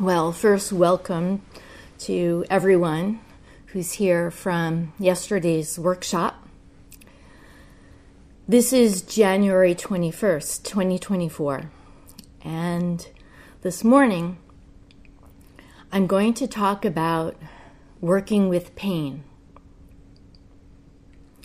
Well, 0.00 0.30
first, 0.30 0.72
welcome 0.72 1.42
to 2.00 2.44
everyone 2.48 3.18
who's 3.66 3.94
here 3.94 4.30
from 4.30 4.92
yesterday's 4.96 5.76
workshop. 5.76 6.46
This 8.46 8.72
is 8.72 9.02
January 9.02 9.74
21st, 9.74 10.62
2024, 10.62 11.72
and 12.42 13.08
this 13.62 13.82
morning 13.82 14.38
I'm 15.90 16.06
going 16.06 16.32
to 16.34 16.46
talk 16.46 16.84
about 16.84 17.34
working 18.00 18.48
with 18.48 18.76
pain, 18.76 19.24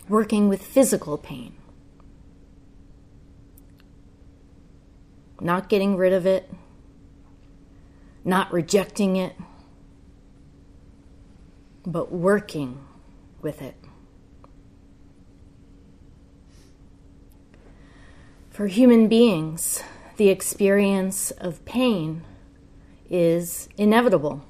working 0.07 0.47
with 0.47 0.61
physical 0.61 1.17
pain, 1.17 1.55
not 5.41 5.69
getting 5.69 5.97
rid 5.97 6.13
of 6.13 6.27
it, 6.27 6.51
not 8.25 8.51
rejecting 8.51 9.15
it, 9.15 9.35
but 11.85 12.11
working 12.11 12.85
with 13.41 13.61
it. 13.61 13.75
For 18.49 18.67
human 18.67 19.07
beings, 19.07 19.83
the 20.17 20.29
experience 20.29 21.31
of 21.31 21.65
pain 21.65 22.23
is 23.09 23.67
inevitable. 23.77 24.45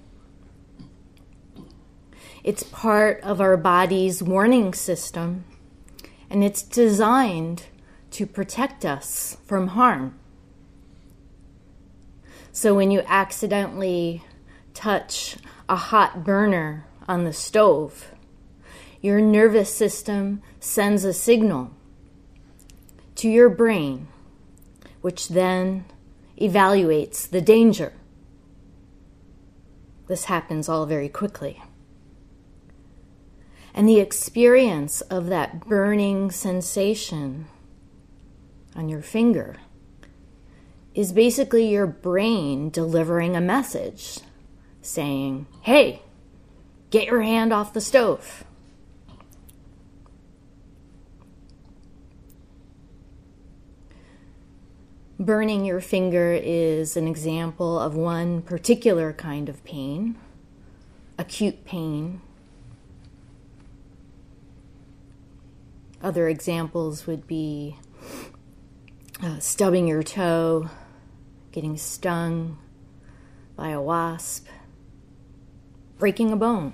It's 2.44 2.64
part 2.64 3.22
of 3.22 3.40
our 3.40 3.56
body's 3.56 4.22
warning 4.22 4.74
system, 4.74 5.46
and 6.30 6.44
it's 6.44 6.62
designed 6.62 7.68
to 8.12 8.28
protect 8.28 8.84
us 8.84 9.38
from 9.46 9.70
harm. 9.70 10.20
So 12.56 12.76
when 12.76 12.92
you 12.92 13.02
accidentally 13.08 14.24
touch 14.76 15.38
a 15.68 15.76
hot 15.76 16.24
burner 16.24 16.86
on 17.08 17.24
the 17.24 17.34
stove, 17.34 18.12
your 19.02 19.20
nervous 19.20 19.74
system 19.74 20.44
sends 20.60 21.04
a 21.04 21.14
signal 21.14 21.72
to 23.16 23.28
your 23.28 23.50
brain, 23.50 24.08
which 25.02 25.30
then 25.30 25.86
evaluates 26.40 27.28
the 27.28 27.42
danger. 27.42 27.92
This 30.08 30.26
happens 30.26 30.70
all 30.70 30.86
very 30.86 31.10
quickly. 31.10 31.64
And 33.74 33.90
the 33.90 34.00
experience 34.00 35.02
of 35.02 35.26
that 35.26 35.66
burning 35.66 36.30
sensation 36.30 37.48
on 38.76 38.90
your 38.90 39.02
finger 39.02 39.58
is 40.96 41.12
basically 41.12 41.68
your 41.68 41.88
brain 41.88 42.70
delivering 42.70 43.36
a 43.36 43.42
message 43.42 44.20
saying, 44.82 45.48
hey, 45.62 46.02
get 46.92 47.08
your 47.08 47.22
hand 47.22 47.52
off 47.52 47.74
the 47.74 47.82
stove. 47.82 48.44
Burning 55.20 55.64
your 55.64 55.80
finger 55.80 56.34
is 56.34 56.98
an 56.98 57.08
example 57.08 57.80
of 57.80 57.96
one 57.96 58.42
particular 58.42 59.14
kind 59.14 59.48
of 59.48 59.64
pain, 59.64 60.16
acute 61.18 61.64
pain. 61.66 62.20
Other 66.02 66.28
examples 66.28 67.08
would 67.08 67.26
be 67.26 67.78
uh, 69.22 69.40
stubbing 69.40 69.88
your 69.88 70.04
toe, 70.04 70.70
getting 71.54 71.78
stung 71.78 72.58
by 73.56 73.70
a 73.70 73.82
wasp, 73.82 74.48
breaking 75.98 76.32
a 76.32 76.36
bone. 76.36 76.74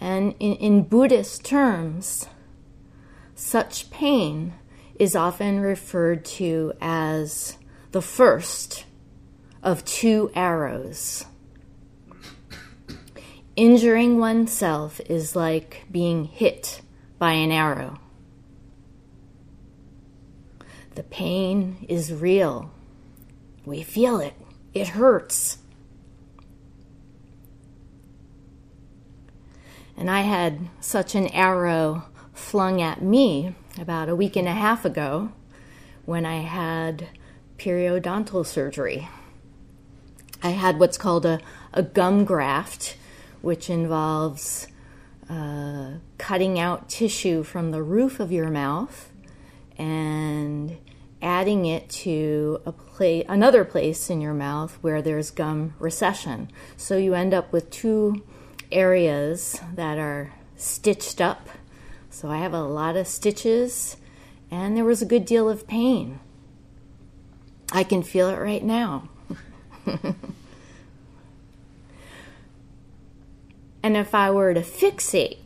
And 0.00 0.34
in, 0.38 0.56
in 0.56 0.82
Buddhist 0.82 1.44
terms, 1.44 2.28
such 3.34 3.90
pain 3.90 4.54
is 4.98 5.16
often 5.16 5.60
referred 5.60 6.24
to 6.24 6.72
as 6.80 7.56
the 7.92 8.02
first 8.02 8.84
of 9.62 9.84
two 9.84 10.30
arrows. 10.34 11.24
Injuring 13.56 14.18
oneself 14.18 15.00
is 15.08 15.36
like 15.36 15.84
being 15.90 16.24
hit 16.24 16.80
by 17.18 17.32
an 17.32 17.52
arrow. 17.52 18.00
The 20.94 21.02
pain 21.02 21.84
is 21.88 22.12
real. 22.12 22.70
We 23.64 23.82
feel 23.82 24.20
it. 24.20 24.34
It 24.72 24.88
hurts. 24.88 25.58
And 29.96 30.10
I 30.10 30.22
had 30.22 30.68
such 30.80 31.14
an 31.14 31.28
arrow 31.28 32.04
flung 32.32 32.80
at 32.80 33.02
me 33.02 33.54
about 33.78 34.08
a 34.08 34.16
week 34.16 34.36
and 34.36 34.48
a 34.48 34.52
half 34.52 34.84
ago 34.84 35.32
when 36.04 36.26
I 36.26 36.42
had 36.42 37.08
periodontal 37.58 38.44
surgery. 38.46 39.08
I 40.42 40.50
had 40.50 40.78
what's 40.78 40.98
called 40.98 41.24
a, 41.24 41.40
a 41.72 41.82
gum 41.82 42.24
graft, 42.24 42.96
which 43.40 43.70
involves 43.70 44.68
uh, 45.30 45.92
cutting 46.18 46.58
out 46.58 46.88
tissue 46.88 47.42
from 47.42 47.70
the 47.70 47.82
roof 47.82 48.20
of 48.20 48.30
your 48.30 48.50
mouth 48.50 49.10
and 49.78 50.76
adding 51.24 51.66
it 51.66 51.88
to 51.88 52.60
a 52.64 52.70
place, 52.70 53.24
another 53.28 53.64
place 53.64 54.08
in 54.08 54.20
your 54.20 54.34
mouth 54.34 54.78
where 54.80 55.02
there's 55.02 55.32
gum 55.32 55.74
recession. 55.80 56.48
So 56.76 56.96
you 56.96 57.14
end 57.14 57.34
up 57.34 57.52
with 57.52 57.70
two 57.70 58.22
areas 58.70 59.60
that 59.74 59.98
are 59.98 60.34
stitched 60.56 61.20
up 61.20 61.48
so 62.14 62.30
I 62.30 62.36
have 62.36 62.54
a 62.54 62.62
lot 62.62 62.96
of 62.96 63.08
stitches, 63.08 63.96
and 64.48 64.76
there 64.76 64.84
was 64.84 65.02
a 65.02 65.06
good 65.06 65.24
deal 65.24 65.48
of 65.50 65.66
pain. 65.66 66.20
I 67.72 67.82
can 67.82 68.04
feel 68.04 68.28
it 68.28 68.38
right 68.38 68.62
now. 68.62 69.08
and 73.82 73.96
if 73.96 74.14
I 74.14 74.30
were 74.30 74.54
to 74.54 74.60
fixate 74.60 75.38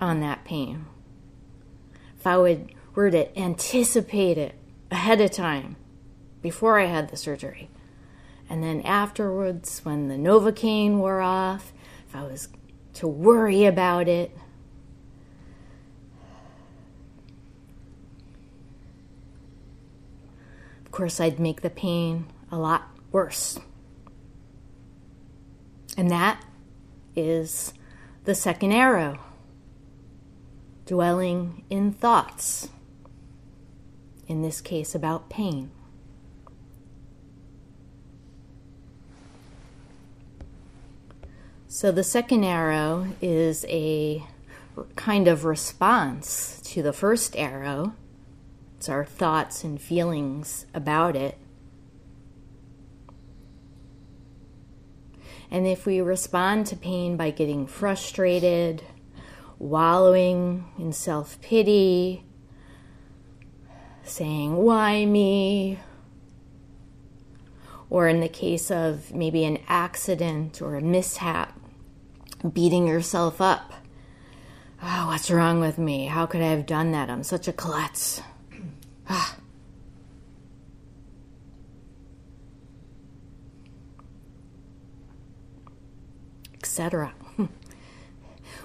on 0.00 0.20
that 0.20 0.46
pain, 0.46 0.86
if 2.18 2.26
I 2.26 2.38
would, 2.38 2.72
were 2.94 3.10
to 3.10 3.38
anticipate 3.38 4.38
it 4.38 4.54
ahead 4.94 5.20
of 5.20 5.28
time 5.32 5.74
before 6.40 6.78
I 6.78 6.84
had 6.84 7.10
the 7.10 7.16
surgery, 7.16 7.68
and 8.48 8.62
then 8.62 8.80
afterwards, 8.82 9.80
when 9.84 10.06
the 10.06 10.14
Novocaine 10.14 10.98
wore 10.98 11.20
off, 11.20 11.72
if 12.08 12.14
I 12.14 12.22
was 12.22 12.48
to 12.94 13.08
worry 13.08 13.64
about 13.64 14.06
it, 14.06 14.30
of 20.84 20.92
course, 20.92 21.18
I'd 21.18 21.40
make 21.40 21.62
the 21.62 21.70
pain 21.70 22.26
a 22.52 22.56
lot 22.56 22.88
worse. 23.10 23.58
And 25.96 26.08
that 26.10 26.40
is 27.16 27.74
the 28.24 28.34
second 28.36 28.70
arrow 28.70 29.18
dwelling 30.86 31.64
in 31.68 31.92
thoughts, 31.92 32.68
in 34.26 34.42
this 34.42 34.60
case 34.60 34.94
about 34.94 35.28
pain. 35.28 35.70
So 41.68 41.90
the 41.90 42.04
second 42.04 42.44
arrow 42.44 43.08
is 43.20 43.64
a 43.68 44.24
kind 44.96 45.28
of 45.28 45.44
response 45.44 46.60
to 46.66 46.82
the 46.82 46.92
first 46.92 47.36
arrow 47.36 47.94
it's 48.84 48.90
our 48.90 49.06
thoughts 49.06 49.64
and 49.64 49.80
feelings 49.80 50.66
about 50.74 51.16
it. 51.16 51.38
And 55.50 55.66
if 55.66 55.86
we 55.86 56.02
respond 56.02 56.66
to 56.66 56.76
pain 56.76 57.16
by 57.16 57.30
getting 57.30 57.66
frustrated, 57.66 58.82
wallowing 59.58 60.66
in 60.78 60.92
self 60.92 61.40
pity, 61.40 62.26
saying, 64.04 64.56
Why 64.56 65.04
me? 65.04 65.78
Or 67.90 68.08
in 68.08 68.20
the 68.20 68.28
case 68.28 68.70
of 68.70 69.14
maybe 69.14 69.44
an 69.44 69.58
accident 69.68 70.60
or 70.60 70.76
a 70.76 70.80
mishap, 70.80 71.58
beating 72.52 72.86
yourself 72.86 73.40
up. 73.40 73.72
Oh, 74.82 75.06
what's 75.06 75.30
wrong 75.30 75.60
with 75.60 75.78
me? 75.78 76.06
How 76.06 76.26
could 76.26 76.42
I 76.42 76.48
have 76.48 76.66
done 76.66 76.92
that? 76.92 77.08
I'm 77.08 77.22
such 77.22 77.48
a 77.48 77.52
klutz. 77.52 78.20
Ah. 79.08 79.36
Etc. 86.54 87.12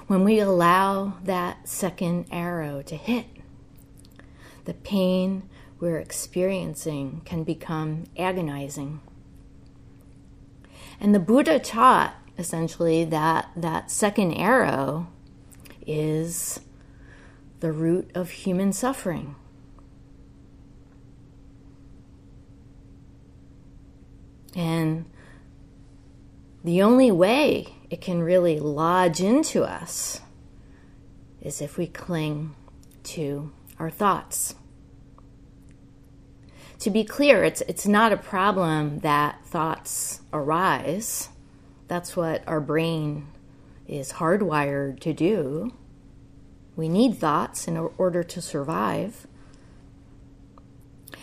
When 0.08 0.24
we 0.24 0.40
allow 0.40 1.14
that 1.24 1.70
second 1.70 2.26
arrow 2.32 2.82
to 2.82 2.96
hit, 2.96 3.28
the 4.66 4.74
pain 4.74 5.50
we're 5.80 5.98
experiencing 5.98 7.22
can 7.26 7.44
become 7.44 8.06
agonizing. 8.18 9.02
And 11.00 11.16
the 11.16 11.20
Buddha 11.20 11.60
taught 11.60 12.16
essentially 12.38 13.06
that 13.06 13.50
that 13.56 13.92
second 13.92 14.34
arrow 14.34 15.08
is 15.86 16.60
the 17.60 17.72
root 17.72 18.10
of 18.16 18.30
human 18.30 18.74
suffering. 18.74 19.36
And 24.56 25.06
the 26.64 26.82
only 26.82 27.12
way 27.12 27.76
it 27.90 28.02
can 28.02 28.22
really 28.22 28.60
lodge 28.60 29.22
into 29.22 29.64
us 29.64 30.22
is 31.42 31.62
if 31.62 31.78
we 31.78 31.88
cling 31.88 32.56
to 33.04 33.52
our 33.80 33.90
thoughts. 33.90 34.56
To 36.80 36.90
be 36.90 37.04
clear, 37.04 37.44
it's, 37.44 37.62
it's 37.62 37.88
not 37.88 38.14
a 38.14 38.18
problem 38.18 39.00
that 39.00 39.46
thoughts 39.46 40.22
arise. 40.32 41.30
That's 41.88 42.16
what 42.16 42.48
our 42.48 42.62
brain 42.62 43.28
is 43.88 44.14
hardwired 44.14 45.00
to 45.02 45.14
do. 45.14 45.74
We 46.76 46.88
need 46.88 47.18
thoughts 47.18 47.68
in 47.68 47.76
order 47.76 48.24
to 48.24 48.42
survive. 48.42 49.28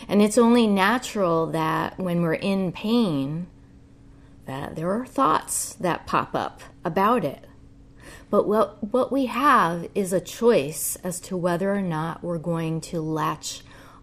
And 0.07 0.21
it's 0.21 0.37
only 0.37 0.67
natural 0.67 1.47
that 1.47 1.97
when 1.97 2.21
we're 2.21 2.33
in 2.33 2.71
pain, 2.71 3.47
that 4.45 4.75
there 4.75 4.91
are 4.91 5.05
thoughts 5.05 5.73
that 5.75 6.05
pop 6.05 6.35
up 6.35 6.61
about 6.85 7.25
it. 7.25 7.45
But 8.29 8.47
what, 8.47 8.91
what 8.91 9.11
we 9.11 9.27
have 9.27 9.87
is 9.95 10.11
a 10.11 10.19
choice 10.19 10.97
as 10.97 11.19
to 11.21 11.37
whether 11.37 11.73
or 11.73 11.81
not 11.81 12.23
we're 12.23 12.37
going 12.37 12.81
to 12.81 12.99
latch 12.99 13.61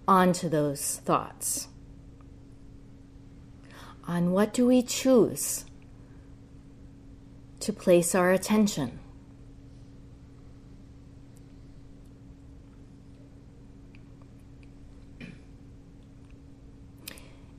onto 0.09 0.49
those 0.49 0.97
thoughts. 1.05 1.69
On 4.07 4.33
what 4.33 4.53
do 4.55 4.67
we 4.67 4.83
choose 4.83 5.65
to 7.61 7.73
place 7.73 8.15
our 8.15 8.33
attention? 8.33 8.99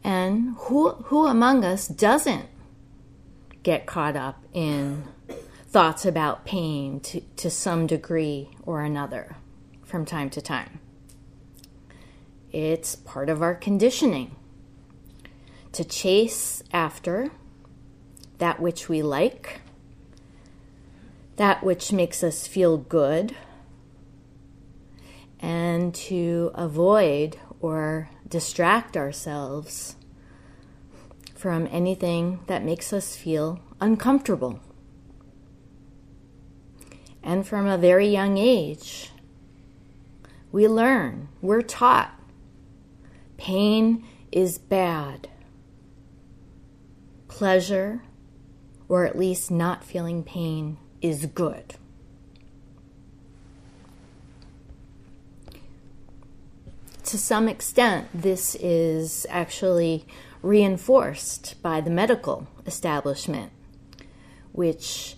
And 0.03 0.55
who, 0.57 0.91
who 0.91 1.25
among 1.25 1.65
us 1.65 1.87
doesn't 1.87 2.45
get 3.63 3.87
caught 3.87 4.15
up 4.15 4.43
in 4.53 5.03
thoughts 5.75 6.05
about 6.05 6.45
pain 6.45 7.01
to, 7.01 7.19
to 7.35 7.49
some 7.49 7.85
degree 7.85 8.49
or 8.65 8.81
another 8.81 9.35
from 9.83 10.05
time 10.05 10.29
to 10.29 10.41
time? 10.41 10.79
It's 12.53 12.95
part 12.95 13.27
of 13.27 13.41
our 13.41 13.53
conditioning 13.53 14.37
to 15.73 15.83
chase 15.83 16.63
after 16.71 17.29
that 18.37 18.61
which 18.61 18.87
we 18.87 19.01
like, 19.01 19.59
that 21.35 21.61
which 21.61 21.91
makes 21.91 22.23
us 22.23 22.47
feel 22.47 22.77
good, 22.77 23.35
and 25.41 25.93
to 25.93 26.51
avoid 26.55 27.37
or 27.59 28.09
distract 28.29 28.95
ourselves 28.95 29.97
from 31.35 31.67
anything 31.69 32.39
that 32.47 32.63
makes 32.63 32.93
us 32.93 33.17
feel 33.17 33.59
uncomfortable. 33.81 34.61
And 37.25 37.45
from 37.45 37.67
a 37.67 37.77
very 37.77 38.07
young 38.07 38.37
age, 38.37 39.11
we 40.53 40.67
learn, 40.67 41.27
we're 41.41 41.61
taught 41.61 42.17
pain 43.35 44.05
is 44.31 44.57
bad. 44.57 45.27
Pleasure, 47.27 48.03
or 48.87 49.05
at 49.05 49.17
least 49.17 49.51
not 49.51 49.83
feeling 49.83 50.23
pain, 50.23 50.77
is 51.01 51.25
good. 51.25 51.75
to 57.05 57.21
some 57.21 57.47
extent, 57.47 58.09
this 58.13 58.55
is 58.55 59.25
actually 59.29 60.05
reinforced 60.41 61.55
by 61.61 61.79
the 61.79 61.89
medical 61.89 62.47
establishment, 62.65 63.51
which 64.51 65.15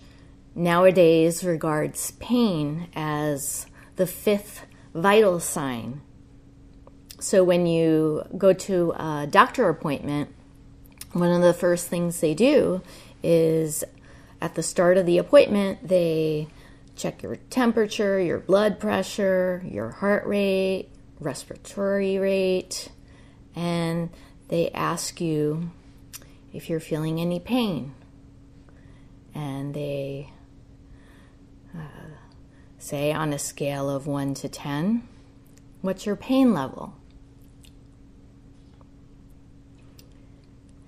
nowadays 0.58 1.44
regards 1.44 2.10
pain 2.12 2.88
as 2.94 3.66
the 3.96 4.06
fifth 4.06 4.66
vital 4.92 5.38
sign. 5.38 6.00
So 7.20 7.44
when 7.44 7.66
you 7.66 8.24
go 8.36 8.52
to 8.52 8.92
a 8.92 9.28
doctor 9.30 9.68
appointment, 9.68 10.34
one 11.12 11.30
of 11.30 11.42
the 11.42 11.54
first 11.54 11.88
things 11.88 12.20
they 12.20 12.34
do 12.34 12.82
is 13.22 13.84
at 14.40 14.54
the 14.54 14.62
start 14.62 14.98
of 14.98 15.06
the 15.06 15.18
appointment, 15.18 15.86
they 15.86 16.48
check 16.96 17.22
your 17.22 17.36
temperature, 17.50 18.20
your 18.20 18.38
blood 18.38 18.80
pressure, 18.80 19.62
your 19.64 19.90
heart 19.90 20.26
rate, 20.26 20.88
respiratory 21.20 22.18
rate, 22.18 22.88
and 23.54 24.10
they 24.48 24.70
ask 24.70 25.20
you 25.20 25.70
if 26.52 26.68
you're 26.68 26.80
feeling 26.80 27.20
any 27.20 27.38
pain. 27.38 27.94
And 29.34 29.74
they 29.74 30.32
uh, 31.76 31.80
say 32.78 33.12
on 33.12 33.32
a 33.32 33.38
scale 33.38 33.88
of 33.90 34.06
1 34.06 34.34
to 34.34 34.48
10, 34.48 35.06
what's 35.80 36.06
your 36.06 36.16
pain 36.16 36.52
level? 36.52 36.94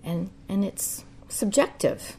And, 0.03 0.31
and 0.49 0.65
it's 0.65 1.05
subjective. 1.29 2.17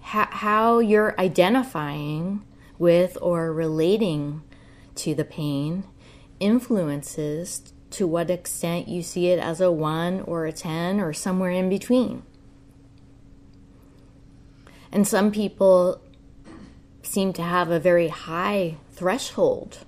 How, 0.00 0.28
how 0.30 0.78
you're 0.80 1.18
identifying 1.18 2.44
with 2.78 3.16
or 3.22 3.52
relating 3.52 4.42
to 4.96 5.14
the 5.14 5.24
pain 5.24 5.84
influences 6.40 7.72
to 7.90 8.06
what 8.06 8.30
extent 8.30 8.88
you 8.88 9.02
see 9.02 9.28
it 9.28 9.38
as 9.38 9.60
a 9.60 9.70
1 9.70 10.22
or 10.22 10.46
a 10.46 10.52
10 10.52 10.98
or 11.00 11.12
somewhere 11.12 11.50
in 11.50 11.68
between. 11.68 12.22
And 14.90 15.06
some 15.06 15.30
people 15.30 16.01
seem 17.02 17.32
to 17.34 17.42
have 17.42 17.70
a 17.70 17.80
very 17.80 18.08
high 18.08 18.76
threshold 18.92 19.78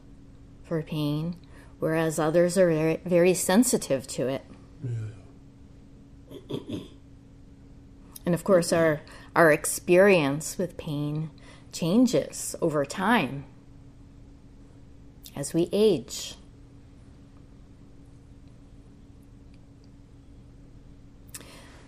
for 0.62 0.82
pain, 0.82 1.36
whereas 1.78 2.18
others 2.18 2.58
are 2.58 2.68
very, 2.68 3.00
very 3.04 3.34
sensitive 3.34 4.06
to 4.08 4.28
it. 4.28 4.44
Yeah. 4.82 6.78
and 8.26 8.34
of 8.34 8.44
course, 8.44 8.72
our, 8.72 9.00
our 9.34 9.52
experience 9.52 10.58
with 10.58 10.76
pain 10.76 11.30
changes 11.72 12.54
over 12.60 12.84
time 12.84 13.44
as 15.36 15.52
we 15.52 15.68
age. 15.72 16.36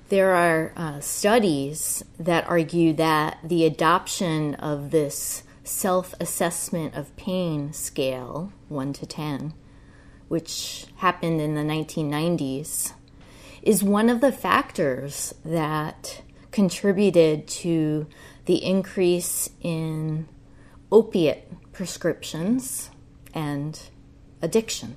There 0.08 0.36
are 0.36 0.72
uh, 0.76 1.00
studies 1.00 2.04
that 2.16 2.46
argue 2.46 2.92
that 2.92 3.38
the 3.42 3.64
adoption 3.64 4.54
of 4.54 4.92
this 4.92 5.42
self 5.64 6.14
assessment 6.20 6.94
of 6.94 7.14
pain 7.16 7.72
scale, 7.72 8.52
1 8.68 8.92
to 8.94 9.06
10, 9.06 9.52
which 10.28 10.86
happened 10.98 11.40
in 11.40 11.56
the 11.56 11.62
1990s, 11.62 12.92
is 13.62 13.82
one 13.82 14.08
of 14.08 14.20
the 14.20 14.30
factors 14.30 15.34
that 15.44 16.22
contributed 16.52 17.48
to 17.48 18.06
the 18.44 18.64
increase 18.64 19.50
in 19.60 20.28
opiate 20.92 21.72
prescriptions 21.72 22.90
and 23.34 23.80
addiction. 24.40 24.96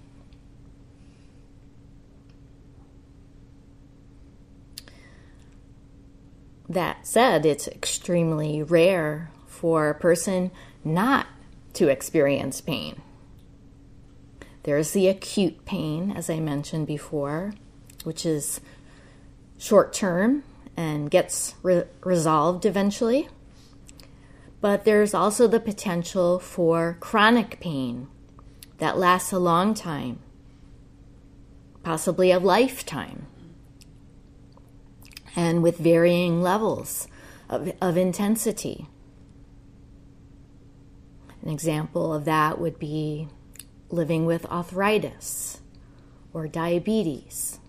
That 6.69 7.07
said, 7.07 7.47
it's 7.47 7.67
extremely 7.67 8.61
rare 8.61 9.31
for 9.47 9.89
a 9.89 9.95
person 9.95 10.51
not 10.83 11.25
to 11.73 11.88
experience 11.88 12.61
pain. 12.61 13.01
There's 14.63 14.91
the 14.91 15.07
acute 15.07 15.65
pain, 15.65 16.11
as 16.11 16.29
I 16.29 16.39
mentioned 16.39 16.85
before, 16.85 17.53
which 18.03 18.23
is 18.23 18.61
short 19.57 19.93
term 19.93 20.43
and 20.77 21.09
gets 21.09 21.55
re- 21.63 21.85
resolved 22.03 22.65
eventually. 22.67 23.29
But 24.61 24.85
there's 24.85 25.15
also 25.15 25.47
the 25.47 25.59
potential 25.59 26.38
for 26.38 26.97
chronic 26.99 27.59
pain 27.59 28.07
that 28.77 28.97
lasts 28.97 29.31
a 29.31 29.39
long 29.39 29.73
time, 29.73 30.19
possibly 31.83 32.29
a 32.29 32.39
lifetime 32.39 33.25
and 35.36 35.63
with 35.63 35.77
varying 35.77 36.41
levels 36.41 37.07
of, 37.50 37.71
of 37.81 37.98
intensity. 37.98 38.88
An 41.41 41.50
example 41.50 42.13
of 42.13 42.25
that 42.25 42.59
would 42.59 42.79
be 42.79 43.27
living 43.89 44.25
with 44.25 44.45
arthritis 44.48 45.62
or 46.33 46.48
diabetes. 46.48 47.59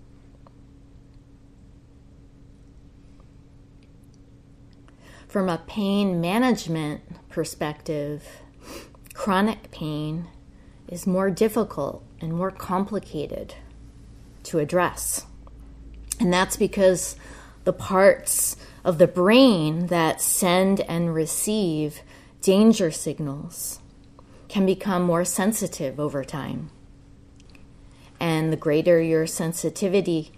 from 5.30 5.48
a 5.48 5.58
pain 5.68 6.20
management 6.20 7.00
perspective, 7.28 8.40
chronic 9.14 9.70
pain 9.70 10.26
is 10.88 11.06
more 11.06 11.30
difficult 11.30 12.02
and 12.20 12.32
more 12.32 12.50
complicated 12.50 13.54
to 14.42 14.58
address. 14.58 15.26
And 16.18 16.32
that's 16.32 16.56
because 16.56 17.14
the 17.64 17.72
parts 17.72 18.56
of 18.84 18.98
the 18.98 19.06
brain 19.06 19.86
that 19.88 20.20
send 20.20 20.80
and 20.80 21.14
receive 21.14 22.00
danger 22.40 22.90
signals 22.90 23.80
can 24.48 24.66
become 24.66 25.02
more 25.02 25.24
sensitive 25.24 26.00
over 26.00 26.24
time. 26.24 26.70
And 28.18 28.52
the 28.52 28.56
greater 28.56 29.00
your 29.00 29.26
sensitivity 29.26 30.32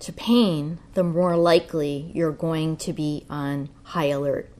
to 0.00 0.12
pain, 0.12 0.78
the 0.94 1.02
more 1.02 1.36
likely 1.36 2.10
you're 2.14 2.32
going 2.32 2.76
to 2.78 2.92
be 2.92 3.24
on 3.28 3.68
high 3.82 4.06
alert. 4.06 4.50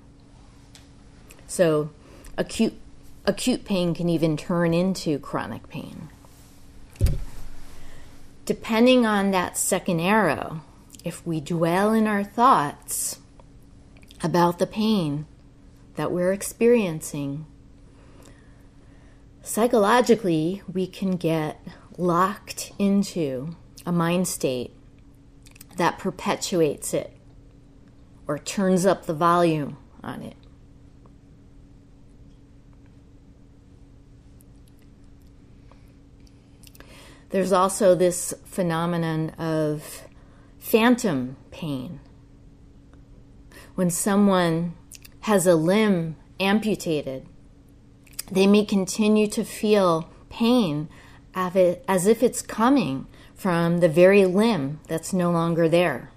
So, 1.46 1.90
acute, 2.36 2.74
acute 3.24 3.64
pain 3.64 3.94
can 3.94 4.08
even 4.08 4.36
turn 4.36 4.74
into 4.74 5.18
chronic 5.18 5.68
pain. 5.68 6.08
Depending 8.44 9.04
on 9.04 9.30
that 9.30 9.56
second 9.56 10.00
arrow, 10.00 10.62
if 11.06 11.24
we 11.24 11.40
dwell 11.40 11.92
in 11.92 12.04
our 12.08 12.24
thoughts 12.24 13.20
about 14.24 14.58
the 14.58 14.66
pain 14.66 15.24
that 15.94 16.10
we're 16.10 16.32
experiencing, 16.32 17.46
psychologically, 19.40 20.60
we 20.72 20.84
can 20.84 21.12
get 21.12 21.64
locked 21.96 22.72
into 22.76 23.54
a 23.86 23.92
mind 23.92 24.26
state 24.26 24.72
that 25.76 25.96
perpetuates 25.96 26.92
it 26.92 27.16
or 28.26 28.36
turns 28.36 28.84
up 28.84 29.06
the 29.06 29.14
volume 29.14 29.76
on 30.02 30.20
it. 30.22 30.34
There's 37.30 37.52
also 37.52 37.94
this 37.94 38.34
phenomenon 38.44 39.30
of 39.38 40.02
phantom 40.66 41.36
pain. 41.52 42.00
When 43.76 43.88
someone 43.88 44.74
has 45.20 45.46
a 45.46 45.54
limb 45.54 46.16
amputated, 46.40 47.24
they 48.32 48.48
may 48.48 48.64
continue 48.64 49.28
to 49.28 49.44
feel 49.44 50.10
pain 50.28 50.88
as 51.36 52.06
if 52.08 52.20
it's 52.20 52.42
coming 52.42 53.06
from 53.32 53.78
the 53.78 53.88
very 53.88 54.26
limb 54.26 54.80
that's 54.88 55.12
no 55.12 55.30
longer 55.30 55.68
there. 55.68 56.10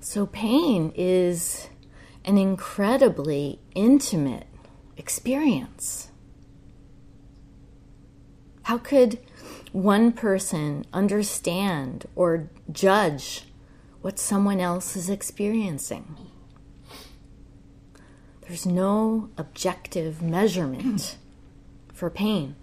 So, 0.00 0.26
pain 0.26 0.92
is 0.96 1.68
an 2.24 2.36
incredibly 2.36 3.60
intimate 3.76 4.47
experience. 4.98 6.08
How 8.64 8.76
could 8.76 9.18
one 9.72 10.12
person 10.12 10.84
understand 10.92 12.06
or 12.14 12.50
judge 12.70 13.44
what 14.02 14.18
someone 14.18 14.60
else 14.60 14.96
is 14.96 15.08
experiencing? 15.08 16.16
There's 18.42 18.66
no 18.66 19.30
objective 19.38 20.20
measurement 20.22 21.16
for 21.92 22.10
pain. 22.10 22.56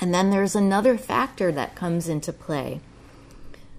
And 0.00 0.12
then 0.12 0.30
there's 0.30 0.54
another 0.54 0.98
factor 0.98 1.50
that 1.52 1.74
comes 1.74 2.08
into 2.08 2.32
play 2.32 2.80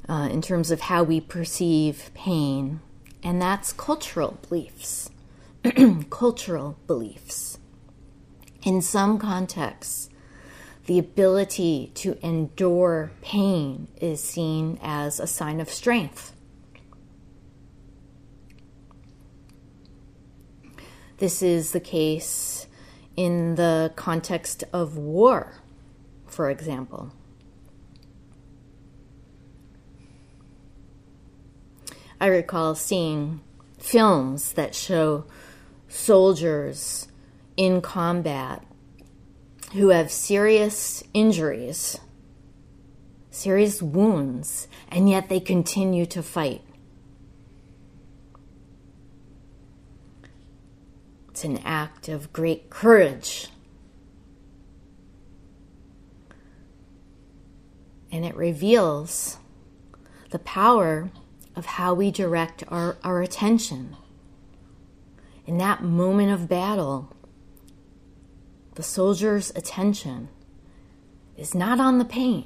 uh, 0.10 0.30
in 0.32 0.42
terms 0.42 0.72
of 0.72 0.82
how 0.82 1.04
we 1.04 1.22
perceive 1.22 2.10
pain, 2.14 2.80
and 3.26 3.42
that's 3.42 3.74
cultural 3.74 4.38
beliefs. 4.48 5.10
cultural 6.12 6.78
beliefs. 6.86 7.58
In 8.62 8.84
some 8.84 9.18
contexts, 9.18 10.10
the 10.86 11.00
ability 11.00 11.92
to 11.96 12.24
endure 12.24 13.12
pain 13.24 13.88
is 14.00 14.24
seen 14.24 14.78
as 14.84 15.20
a 15.20 15.26
sign 15.26 15.60
of 15.60 15.72
strength. 15.72 16.34
This 21.18 21.42
is 21.42 21.72
the 21.72 21.80
case 21.80 22.68
in 23.16 23.56
the 23.56 23.92
context 23.96 24.64
of 24.72 24.98
war, 24.98 25.54
for 26.28 26.52
example. 26.52 27.12
I 32.26 32.30
recall 32.30 32.74
seeing 32.74 33.42
films 33.78 34.54
that 34.54 34.74
show 34.74 35.26
soldiers 35.88 37.08
in 37.56 37.82
combat 37.82 38.66
who 39.74 39.90
have 39.90 40.10
serious 40.10 41.04
injuries, 41.14 42.00
serious 43.30 43.80
wounds, 43.80 44.68
and 44.90 45.08
yet 45.08 45.30
they 45.30 45.40
continue 45.40 46.08
to 46.08 46.24
fight. 46.24 46.64
It's 51.30 51.44
an 51.44 51.60
act 51.64 52.10
of 52.10 52.34
great 52.34 52.72
courage. 52.72 53.50
And 58.12 58.26
it 58.26 58.36
reveals 58.36 59.38
the 60.32 60.40
power 60.40 61.12
of 61.56 61.66
how 61.66 61.94
we 61.94 62.12
direct 62.12 62.64
our, 62.68 62.98
our 63.04 63.22
attention. 63.22 63.96
In 65.46 65.58
that 65.60 65.84
moment 65.84 66.32
of 66.32 66.50
battle, 66.50 67.16
the 68.76 68.84
soldier's 68.84 69.52
attention 69.56 70.30
is 71.38 71.54
not 71.54 71.80
on 71.80 71.98
the 71.98 72.06
pain. 72.06 72.46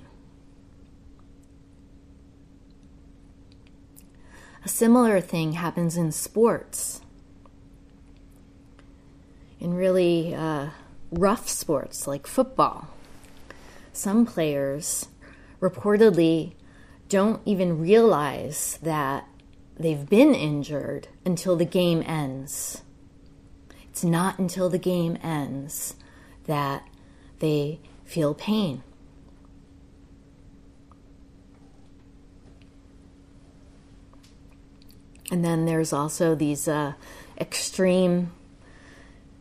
A 4.63 4.68
similar 4.70 5.22
thing 5.22 5.54
happens 5.54 5.96
in 5.96 6.12
sports 6.12 7.01
in 9.60 9.74
really 9.74 10.36
uh, 10.36 10.70
rough 11.12 11.50
sports 11.50 12.08
like 12.08 12.28
football. 12.28 12.88
Some 13.94 14.25
players 14.25 15.08
reportedly 15.60 16.54
don't 17.10 17.42
even 17.46 17.80
realize 17.80 18.78
that 18.84 19.28
they've 19.78 20.08
been 20.08 20.36
injured 20.36 21.08
until 21.25 21.56
the 21.56 21.66
game 21.66 22.04
ends. 22.06 22.84
It's 23.89 24.04
not 24.04 24.38
until 24.38 24.70
the 24.70 24.78
game 24.78 25.18
ends 25.24 25.96
that 26.46 26.88
they 27.39 27.80
feel 28.06 28.34
pain. 28.34 28.84
And 35.32 35.44
then 35.44 35.66
there's 35.66 35.94
also 35.94 36.36
these 36.36 36.68
uh, 36.68 36.94
extreme 37.39 38.32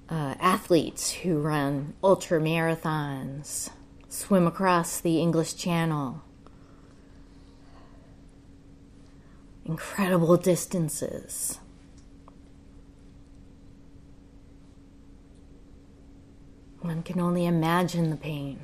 uh, 0.08 0.34
athletes 0.40 1.10
who 1.10 1.38
run 1.38 1.94
ultra 2.02 2.40
marathons, 2.40 3.70
swim 4.08 4.46
across 4.46 5.00
the 5.00 5.18
English 5.18 5.54
Channel, 5.54 6.22
incredible 9.68 10.38
distances. 10.38 11.60
One 16.80 17.02
can 17.02 17.20
only 17.20 17.44
imagine 17.44 18.08
the 18.10 18.16
pain. 18.16 18.60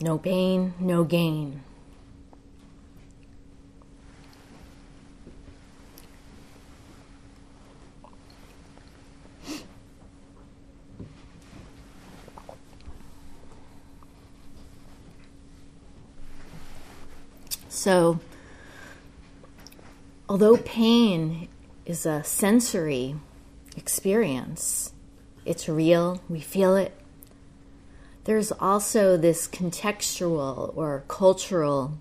No 0.00 0.18
pain, 0.18 0.74
no 0.78 1.04
gain. 1.04 1.62
So, 17.82 18.20
although 20.28 20.56
pain 20.56 21.48
is 21.84 22.06
a 22.06 22.22
sensory 22.22 23.16
experience, 23.76 24.92
it's 25.44 25.68
real, 25.68 26.22
we 26.28 26.38
feel 26.38 26.76
it. 26.76 26.94
There's 28.22 28.52
also 28.52 29.16
this 29.16 29.48
contextual 29.48 30.72
or 30.76 31.02
cultural 31.08 31.94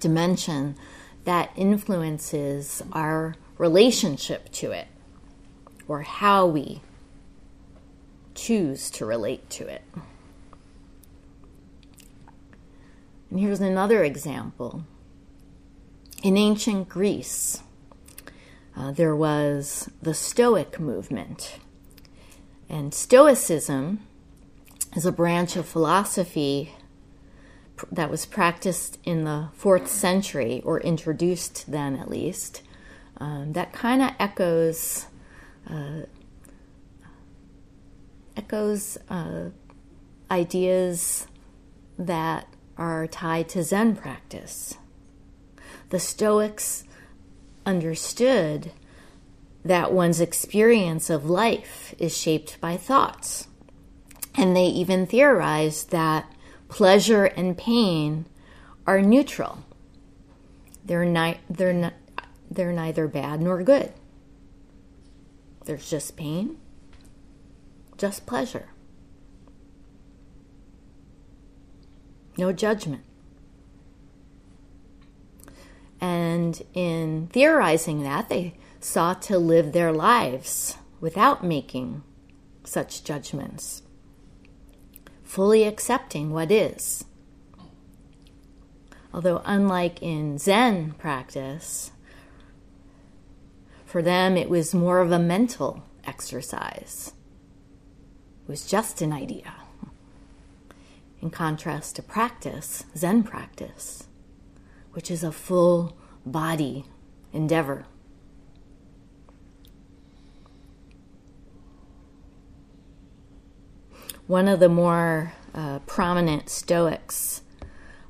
dimension 0.00 0.76
that 1.24 1.50
influences 1.56 2.82
our 2.92 3.36
relationship 3.56 4.52
to 4.52 4.72
it. 4.72 4.88
or 5.88 6.02
how 6.02 6.44
we 6.44 6.82
choose 8.34 8.90
to 8.90 9.06
relate 9.06 9.48
to 9.48 9.66
it. 9.66 9.82
And 13.30 13.40
here's 13.40 13.60
another 13.60 14.02
example. 14.02 14.84
In 16.22 16.36
ancient 16.36 16.88
Greece, 16.88 17.62
uh, 18.76 18.92
there 18.92 19.16
was 19.16 19.88
the 20.02 20.14
Stoic 20.14 20.80
movement. 20.80 21.58
And 22.68 22.92
Stoicism 22.92 24.00
is 24.96 25.06
a 25.06 25.12
branch 25.12 25.56
of 25.56 25.66
philosophy 25.66 26.74
that 27.90 28.10
was 28.10 28.26
practiced 28.26 28.98
in 29.04 29.24
the 29.24 29.48
fourth 29.54 29.88
century, 29.88 30.60
or 30.64 30.80
introduced 30.80 31.70
then 31.70 31.96
at 31.96 32.10
least, 32.10 32.62
um, 33.18 33.52
that 33.52 33.72
kind 33.72 34.02
of 34.02 34.10
echoes 34.18 35.06
uh, 35.68 36.02
echoes 38.36 38.98
uh, 39.08 39.50
ideas 40.30 41.26
that 41.98 42.46
are 42.80 43.06
tied 43.06 43.46
to 43.50 43.62
Zen 43.62 43.94
practice. 43.94 44.74
The 45.90 46.00
Stoics 46.00 46.84
understood 47.66 48.72
that 49.62 49.92
one's 49.92 50.20
experience 50.20 51.10
of 51.10 51.28
life 51.28 51.94
is 51.98 52.16
shaped 52.16 52.58
by 52.60 52.78
thoughts. 52.78 53.46
And 54.34 54.56
they 54.56 54.64
even 54.66 55.06
theorized 55.06 55.90
that 55.90 56.32
pleasure 56.68 57.26
and 57.26 57.58
pain 57.58 58.24
are 58.86 59.02
neutral. 59.02 59.62
They're, 60.82 61.04
ni- 61.04 61.40
they're, 61.50 61.74
not, 61.74 61.92
they're 62.50 62.72
neither 62.72 63.06
bad 63.06 63.42
nor 63.42 63.62
good. 63.62 63.92
There's 65.66 65.90
just 65.90 66.16
pain, 66.16 66.56
just 67.98 68.24
pleasure. 68.24 68.70
No 72.40 72.52
judgment. 72.52 73.04
And 76.00 76.62
in 76.72 77.28
theorizing 77.30 78.02
that, 78.04 78.30
they 78.30 78.54
sought 78.80 79.20
to 79.22 79.38
live 79.38 79.72
their 79.72 79.92
lives 79.92 80.78
without 81.02 81.44
making 81.44 82.02
such 82.64 83.04
judgments 83.04 83.82
fully 85.22 85.64
accepting 85.64 86.30
what 86.32 86.50
is. 86.50 87.04
Although, 89.12 89.42
unlike 89.44 90.02
in 90.02 90.38
Zen 90.38 90.92
practice, 90.92 91.90
for 93.84 94.00
them 94.00 94.38
it 94.38 94.48
was 94.48 94.74
more 94.74 95.00
of 95.00 95.12
a 95.12 95.18
mental 95.18 95.84
exercise. 96.04 97.12
It 98.44 98.50
was 98.50 98.64
just 98.64 99.02
an 99.02 99.12
idea. 99.12 99.59
In 101.20 101.30
contrast 101.30 101.96
to 101.96 102.02
practice, 102.02 102.84
Zen 102.96 103.22
practice, 103.22 104.08
which 104.92 105.10
is 105.10 105.22
a 105.22 105.30
full 105.30 105.96
body 106.24 106.86
endeavor. 107.32 107.84
One 114.26 114.48
of 114.48 114.60
the 114.60 114.68
more 114.68 115.34
uh, 115.54 115.80
prominent 115.80 116.48
Stoics, 116.48 117.42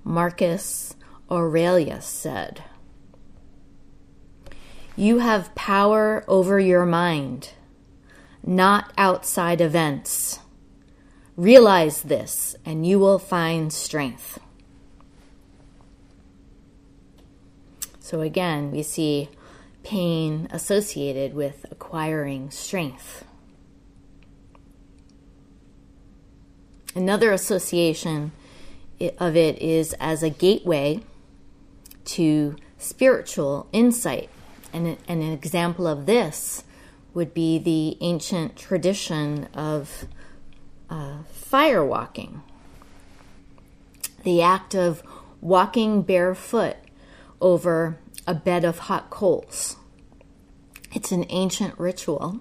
Marcus 0.04 0.94
Aurelius, 1.30 2.04
said, 2.04 2.62
You 4.96 5.18
have 5.18 5.54
power 5.54 6.22
over 6.28 6.60
your 6.60 6.84
mind, 6.84 7.54
not 8.44 8.92
outside 8.98 9.60
events. 9.60 10.40
Realize 11.40 12.02
this, 12.02 12.54
and 12.66 12.86
you 12.86 12.98
will 12.98 13.18
find 13.18 13.72
strength. 13.72 14.38
So, 17.98 18.20
again, 18.20 18.70
we 18.70 18.82
see 18.82 19.30
pain 19.82 20.48
associated 20.50 21.32
with 21.32 21.64
acquiring 21.70 22.50
strength. 22.50 23.24
Another 26.94 27.32
association 27.32 28.32
of 29.16 29.34
it 29.34 29.58
is 29.62 29.94
as 29.94 30.22
a 30.22 30.28
gateway 30.28 31.00
to 32.04 32.56
spiritual 32.76 33.66
insight. 33.72 34.28
And 34.74 34.98
an 35.08 35.22
example 35.22 35.86
of 35.86 36.04
this 36.04 36.64
would 37.14 37.32
be 37.32 37.58
the 37.58 37.96
ancient 38.02 38.56
tradition 38.58 39.48
of 39.54 40.04
uh, 40.90 41.22
fire 41.32 41.84
walking. 41.84 42.42
The 44.24 44.42
act 44.42 44.74
of 44.74 45.02
walking 45.40 46.02
barefoot 46.02 46.76
over 47.40 47.98
a 48.26 48.34
bed 48.34 48.64
of 48.64 48.80
hot 48.80 49.08
coals. 49.08 49.76
It's 50.92 51.12
an 51.12 51.24
ancient 51.30 51.78
ritual 51.78 52.40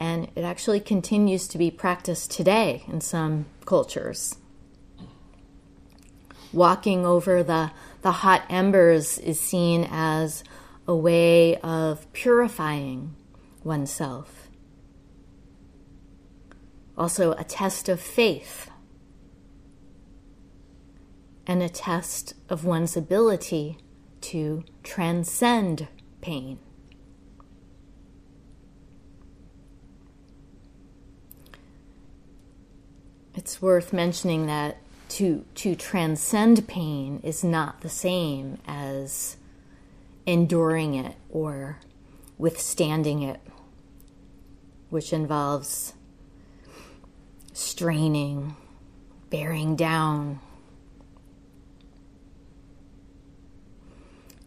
and 0.00 0.28
it 0.34 0.42
actually 0.42 0.80
continues 0.80 1.46
to 1.46 1.58
be 1.58 1.70
practiced 1.70 2.30
today 2.30 2.84
in 2.88 3.02
some 3.02 3.44
cultures. 3.66 4.36
Walking 6.52 7.04
over 7.04 7.42
the, 7.42 7.70
the 8.00 8.10
hot 8.10 8.42
embers 8.48 9.18
is 9.18 9.38
seen 9.38 9.86
as 9.90 10.42
a 10.88 10.96
way 10.96 11.56
of 11.58 12.10
purifying 12.14 13.14
oneself. 13.62 14.39
Also, 17.00 17.32
a 17.32 17.44
test 17.44 17.88
of 17.88 17.98
faith 17.98 18.70
and 21.46 21.62
a 21.62 21.68
test 21.70 22.34
of 22.50 22.62
one's 22.66 22.94
ability 22.94 23.78
to 24.20 24.62
transcend 24.82 25.88
pain. 26.20 26.58
It's 33.34 33.62
worth 33.62 33.94
mentioning 33.94 34.44
that 34.48 34.76
to 35.08 35.46
to 35.54 35.74
transcend 35.74 36.68
pain 36.68 37.20
is 37.24 37.42
not 37.42 37.80
the 37.80 37.88
same 37.88 38.58
as 38.66 39.38
enduring 40.26 40.96
it 40.96 41.14
or 41.30 41.78
withstanding 42.36 43.22
it, 43.22 43.40
which 44.90 45.14
involves 45.14 45.94
straining, 47.60 48.56
bearing 49.30 49.76
down. 49.76 50.40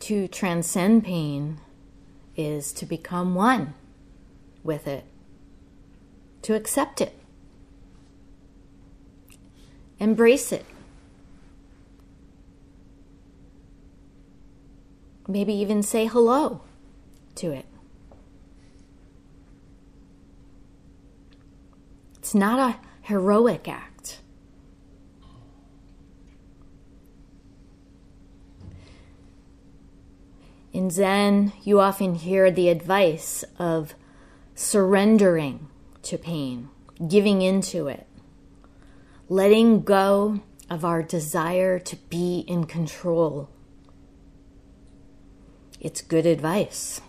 To 0.02 0.28
transcend 0.28 1.06
pain 1.06 1.60
is 2.36 2.74
to 2.74 2.86
become 2.86 3.36
one 3.36 3.74
with 4.64 4.88
it, 4.88 5.06
to 6.42 6.56
accept 6.56 7.00
it 7.00 7.18
Embrace 10.04 10.52
it. 10.52 10.66
Maybe 15.30 15.54
even 15.54 15.82
say 15.82 16.08
hello 16.08 16.60
to 17.36 17.52
it. 17.52 17.66
It's 22.18 22.36
not 22.36 22.60
a 22.60 22.93
heroic 23.04 23.68
act. 23.68 24.20
In 30.74 30.90
Zen, 30.90 31.54
you 31.64 31.80
often 31.80 32.16
hear 32.16 32.50
the 32.50 32.68
advice 32.68 33.46
of 33.58 33.94
surrendering 34.56 35.68
to 36.02 36.18
pain, 36.18 36.70
giving 37.08 37.42
into 37.42 37.88
it 37.88 38.08
letting 39.30 39.82
go 39.82 40.40
of 40.70 40.84
our 40.86 41.02
desire 41.02 41.80
to 41.80 41.96
be 41.96 42.46
in 42.48 42.66
control. 42.66 43.50
It's 45.80 46.02
good 46.02 46.26
advice. 46.26 47.02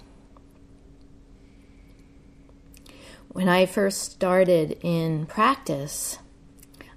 When 3.35 3.49
I 3.49 3.66
first 3.66 4.12
started 4.12 4.79
in 4.81 5.27
practice, 5.27 6.20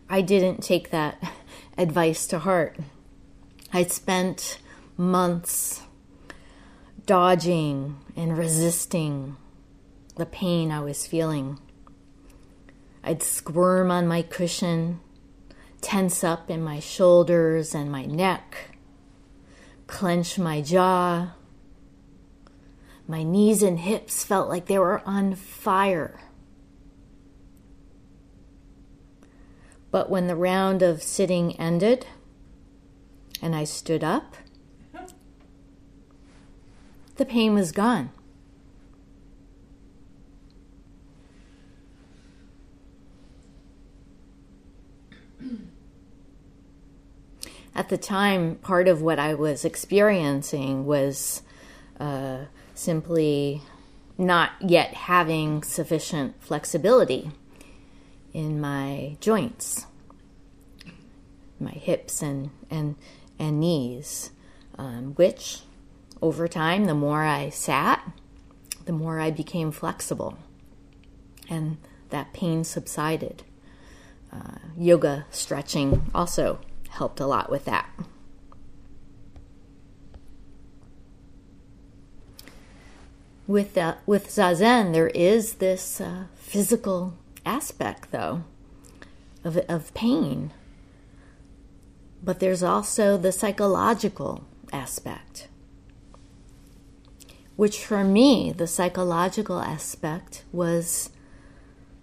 I 0.07 0.21
didn't 0.21 0.61
take 0.61 0.91
that 0.91 1.17
advice 1.79 2.27
to 2.27 2.37
heart. 2.37 2.77
I 3.73 3.85
spent 3.85 4.59
months 4.95 5.81
dodging 7.07 7.97
and 8.15 8.37
resisting 8.37 9.35
the 10.15 10.27
pain 10.27 10.71
I 10.71 10.81
was 10.81 11.07
feeling. 11.07 11.57
I'd 13.03 13.23
squirm 13.23 13.89
on 13.89 14.07
my 14.07 14.21
cushion 14.21 14.99
tense 15.81 16.23
up 16.23 16.51
in 16.51 16.61
my 16.61 16.79
shoulders 16.79 17.73
and 17.73 17.91
my 17.91 18.05
neck, 18.05 18.77
clench 19.87 20.37
my 20.37 20.61
jaw, 20.61 21.31
My 23.07 23.23
knees 23.23 23.63
and 23.63 23.79
hips 23.79 24.25
felt 24.25 24.49
like 24.49 24.65
they 24.65 24.77
were 24.77 25.01
on 25.05 25.33
fire. 25.33 26.19
But 29.91 30.09
when 30.09 30.27
the 30.27 30.35
round 30.35 30.81
of 30.81 31.01
sitting 31.01 31.55
ended 31.59 32.05
and 33.41 33.55
I 33.55 33.63
stood 33.63 34.03
up, 34.03 34.35
the 37.15 37.25
pain 37.25 37.53
was 37.53 37.71
gone. 37.71 38.11
At 47.73 47.89
the 47.89 47.97
time, 47.97 48.55
part 48.55 48.87
of 48.87 49.03
what 49.03 49.19
I 49.19 49.35
was 49.35 49.63
experiencing 49.63 50.87
was 50.87 51.43
uh, 51.99 52.45
simply 52.73 53.61
not 54.17 54.51
yet 54.59 54.95
having 54.95 55.61
sufficient 55.61 56.41
flexibility 56.43 57.31
in 58.37 58.61
my 58.61 59.17
joints, 59.19 59.87
my 61.59 61.71
hips 61.71 62.21
and 62.21 62.51
and 62.69 62.95
and 63.39 63.59
knees, 63.59 64.29
um, 64.77 65.15
which 65.15 65.61
over 66.21 66.47
time, 66.47 66.85
the 66.85 66.93
more 66.93 67.23
I 67.23 67.49
sat, 67.49 67.99
the 68.85 68.91
more 68.91 69.19
I 69.19 69.31
became 69.31 69.71
flexible, 69.71 70.37
and 71.49 71.77
that 72.09 72.31
pain 72.31 72.63
subsided. 72.63 73.41
Uh, 74.31 74.59
yoga 74.77 75.25
stretching 75.31 76.05
also 76.13 76.59
helped 76.89 77.19
a 77.19 77.25
lot 77.25 77.49
with 77.49 77.65
that. 77.65 77.89
With 83.47 83.73
that, 83.73 83.97
with 84.05 84.27
zazen, 84.27 84.93
there 84.93 85.07
is 85.07 85.55
this 85.55 85.99
uh, 85.99 86.25
physical 86.35 87.17
aspect, 87.47 88.11
though, 88.11 88.43
of, 89.43 89.57
of 89.69 89.93
pain. 89.93 90.51
But 92.21 92.39
there's 92.39 92.61
also 92.61 93.17
the 93.17 93.31
psychological 93.31 94.43
aspect, 94.71 95.47
which 97.55 97.83
for 97.83 98.03
me, 98.03 98.51
the 98.51 98.67
psychological 98.67 99.59
aspect 99.59 100.43
was 100.51 101.09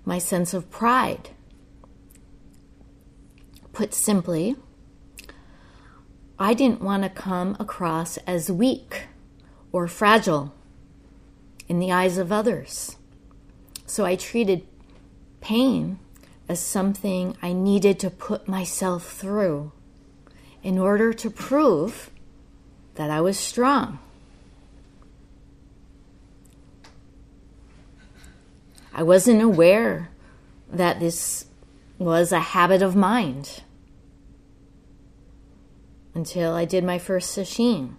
my 0.05 0.19
sense 0.19 0.55
of 0.55 0.71
pride. 0.71 1.31
Put 3.73 3.93
simply, 3.93 4.57
I 6.39 6.55
didn't 6.55 6.81
want 6.81 7.03
to 7.03 7.09
come 7.09 7.57
across 7.61 8.17
as 8.19 8.51
weak 8.51 9.07
or 9.73 9.89
fragile 9.89 10.55
in 11.69 11.79
the 11.79 11.93
eyes 11.93 12.19
of 12.19 12.33
others. 12.33 12.97
So 13.87 14.05
I 14.05 14.17
treated 14.17 14.67
pain 15.45 15.99
as 16.49 16.59
something 16.59 17.37
I 17.43 17.53
needed 17.53 17.99
to 18.01 18.11
put 18.11 18.49
myself 18.49 19.13
through 19.13 19.73
in 20.63 20.79
order 20.79 21.13
to 21.13 21.31
prove 21.31 22.11
that 22.95 23.11
I 23.11 23.21
was 23.21 23.39
strong. 23.39 23.99
I 28.95 29.03
wasn't 29.03 29.43
aware 29.43 30.09
that 30.71 30.99
this 30.99 31.45
was 31.99 32.33
a 32.33 32.41
habit 32.41 32.81
of 32.81 32.97
mind 32.97 33.63
until 36.15 36.55
I 36.55 36.65
did 36.65 36.85
my 36.85 36.99
first 36.99 37.37
sesshin. 37.37 37.95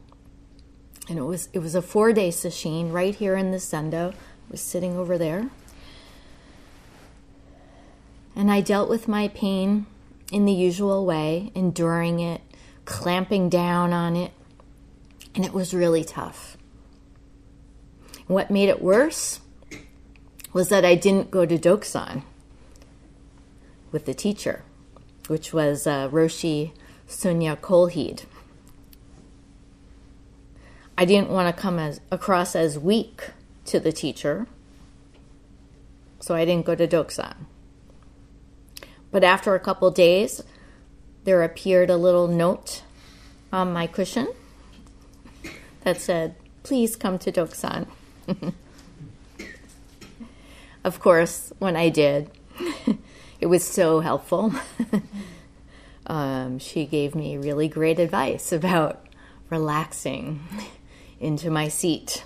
And 1.07 1.19
it 1.19 1.23
was 1.23 1.49
it 1.53 1.59
was 1.59 1.75
a 1.75 1.81
four 1.81 2.11
day 2.11 2.29
sesshin 2.29 2.91
right 2.91 3.13
here 3.13 3.35
in 3.35 3.51
the 3.51 3.57
zendo. 3.57 4.13
I 4.13 4.15
was 4.49 4.61
sitting 4.61 4.97
over 4.97 5.17
there. 5.17 5.51
And 8.35 8.51
I 8.51 8.61
dealt 8.61 8.89
with 8.89 9.07
my 9.07 9.29
pain 9.29 9.85
in 10.31 10.45
the 10.45 10.51
usual 10.51 11.05
way, 11.05 11.51
enduring 11.55 12.19
it, 12.19 12.41
clamping 12.83 13.49
down 13.49 13.93
on 13.93 14.15
it, 14.15 14.31
and 15.33 15.45
it 15.45 15.53
was 15.53 15.73
really 15.73 16.03
tough. 16.03 16.57
What 18.27 18.49
made 18.49 18.69
it 18.69 18.81
worse 18.81 19.39
was 20.51 20.69
that 20.69 20.83
I 20.85 20.95
didn't 20.95 21.31
go 21.31 21.45
to 21.45 21.57
Dokusan 21.57 22.23
with 23.91 24.05
the 24.05 24.13
teacher, 24.13 24.63
which 25.27 25.53
was 25.53 25.85
uh, 25.85 26.09
Roshi 26.09 26.71
Sunya 27.07 27.55
Kjolhede. 27.55 28.25
I 30.97 31.05
didn't 31.05 31.29
want 31.29 31.53
to 31.53 31.61
come 31.61 31.77
as, 31.77 31.99
across 32.09 32.55
as 32.55 32.79
weak 32.79 33.31
to 33.65 33.79
the 33.79 33.91
teacher, 33.91 34.47
so 36.19 36.35
I 36.35 36.45
didn't 36.45 36.65
go 36.65 36.73
to 36.73 36.87
Dokusan. 36.87 37.35
But 39.15 39.23
after 39.23 39.55
a 39.55 39.61
couple 39.61 39.89
days, 39.91 40.43
there 41.23 41.41
appeared 41.41 41.89
a 41.89 41.95
little 41.95 42.27
note 42.27 42.81
on 43.49 43.71
my 43.71 43.87
cushion 43.87 44.27
that 45.85 46.01
said, 46.01 46.35
Please 46.63 46.97
come 46.97 47.17
to 47.19 47.31
Dokusan. 47.31 47.87
of 50.83 50.99
course, 50.99 51.53
when 51.59 51.77
I 51.77 51.87
did, 51.87 52.29
it 53.39 53.45
was 53.45 53.63
so 53.63 54.01
helpful. 54.01 54.53
um, 56.07 56.59
she 56.59 56.85
gave 56.85 57.15
me 57.15 57.37
really 57.37 57.69
great 57.69 57.99
advice 57.99 58.51
about 58.51 59.07
relaxing 59.49 60.41
into 61.21 61.49
my 61.49 61.69
seat. 61.69 62.25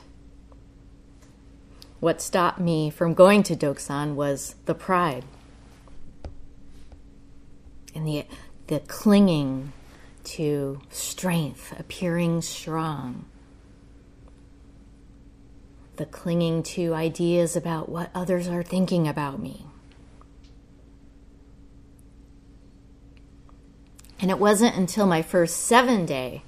What 2.00 2.20
stopped 2.20 2.60
me 2.60 2.90
from 2.90 3.14
going 3.14 3.44
to 3.44 3.56
Dokusan 3.56 4.16
was 4.16 4.56
the 4.66 4.74
pride 4.74 5.24
and 7.96 8.08
the, 8.08 8.26
the 8.68 8.80
clinging 8.82 9.74
to 10.24 10.82
strength, 10.90 11.74
appearing 11.80 12.42
strong, 12.42 13.26
the 15.96 16.06
clinging 16.06 16.64
to 16.64 16.94
ideas 16.94 17.56
about 17.56 17.90
what 17.90 18.10
others 18.14 18.48
are 18.48 18.64
thinking 18.64 19.08
about 19.08 19.40
me. 19.40 19.66
And 24.22 24.30
it 24.30 24.40
wasn't 24.40 24.76
until 24.76 25.06
my 25.06 25.22
first 25.22 25.58
seven 25.58 26.06
day 26.06 26.44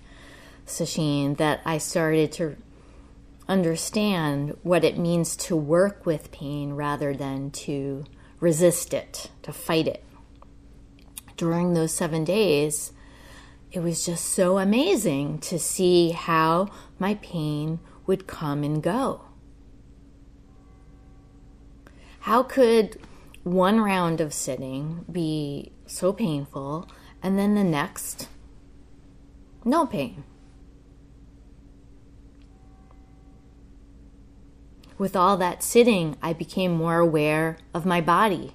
sesshin 0.66 1.38
that 1.38 1.62
I 1.66 1.78
started 1.78 2.32
to 2.34 2.56
understand 3.48 4.58
what 4.64 4.84
it 4.84 4.98
means 4.98 5.36
to 5.36 5.56
work 5.56 6.06
with 6.06 6.32
pain 6.32 6.74
rather 6.74 7.14
than 7.14 7.52
to 7.52 8.06
resist 8.40 8.94
it, 8.94 9.30
to 9.44 9.52
fight 9.52 9.88
it. 9.88 10.04
During 11.42 11.74
those 11.74 11.92
seven 11.92 12.24
days, 12.24 12.94
it 13.72 13.80
was 13.80 14.06
just 14.06 14.26
so 14.26 14.60
amazing 14.60 15.40
to 15.40 15.58
see 15.58 16.12
how 16.12 16.70
my 17.00 17.16
pain 17.16 17.80
would 18.06 18.28
come 18.28 18.64
and 18.64 18.84
go. 18.84 19.22
How 22.20 22.44
could 22.44 23.02
one 23.42 23.82
round 23.82 24.22
of 24.22 24.36
sitting 24.36 25.04
be 25.12 25.72
so 25.88 26.14
painful 26.14 26.88
and 27.24 27.40
then 27.40 27.56
the 27.56 27.64
next, 27.64 28.30
no 29.66 29.88
pain. 29.88 30.24
With 35.00 35.16
all 35.16 35.38
that 35.38 35.64
sitting, 35.64 36.18
I 36.22 36.34
became 36.34 36.72
more 36.72 37.00
aware 37.00 37.58
of 37.74 37.84
my 37.84 38.00
body 38.00 38.54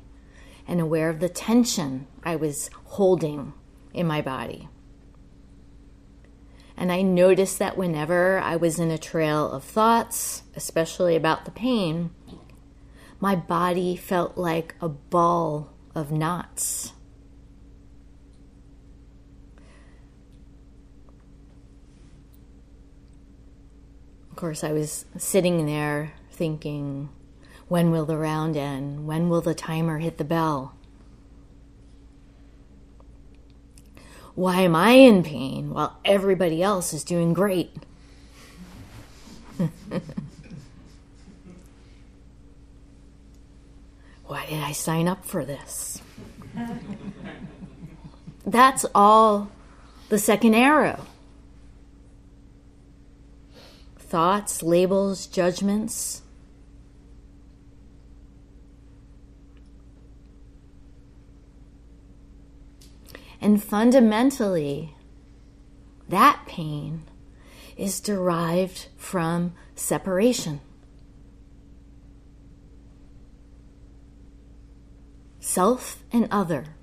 and 0.69 0.81
aware 0.81 1.09
of 1.09 1.21
the 1.21 1.29
tension 1.29 2.07
I 2.23 2.37
was 2.37 2.71
holding 2.85 3.53
in 3.93 4.07
my 4.07 4.21
body. 4.21 4.69
And 6.77 6.93
I 6.93 7.03
noticed 7.03 7.59
that 7.59 7.77
whenever 7.77 8.39
I 8.39 8.57
was 8.57 8.79
in 8.79 8.91
a 8.91 8.99
trail 8.99 9.51
of 9.51 9.65
thoughts, 9.65 10.43
especially 10.55 11.17
about 11.17 11.45
the 11.45 11.51
pain, 11.51 12.11
my 13.19 13.35
body 13.35 13.97
felt 13.97 14.37
like 14.37 14.75
a 14.81 14.89
ball 14.89 15.73
of 15.95 16.13
knots. 16.13 16.93
Of 24.31 24.37
course, 24.37 24.63
I 24.63 24.73
was 24.73 25.07
sitting 25.17 25.65
there 25.65 26.13
thinking, 26.31 27.09
when 27.69 27.91
will 27.91 28.05
the 28.05 28.17
round 28.17 28.57
end? 28.57 29.07
When 29.07 29.29
will 29.29 29.41
the 29.41 29.55
timer 29.55 29.99
hit 29.99 30.19
the 30.19 30.25
bell? 30.25 30.75
Why 34.35 34.61
am 34.61 34.77
I 34.77 34.91
in 34.91 35.23
pain 35.23 35.71
while 35.71 35.99
everybody 36.05 36.63
else 36.63 36.93
is 36.93 37.03
doing 37.05 37.33
great? 37.33 37.75
Why 44.27 44.45
did 44.47 44.63
I 44.63 44.73
sign 44.73 45.09
up 45.09 45.25
for 45.25 45.45
this? 45.45 46.03
That's 48.47 48.85
all 48.95 49.51
the 50.09 50.19
second 50.19 50.55
arrow 50.55 51.07
thoughts, 54.07 54.63
labels, 54.63 55.27
judgments. 55.27 56.23
And 63.41 63.63
fundamentally, 63.63 64.95
that 66.09 66.43
pain 66.47 67.03
is 67.77 68.01
derived 68.01 68.89
from 68.97 69.53
separation. 69.75 70.61
Self 75.41 76.03
and 76.13 76.27
other. 76.31 76.77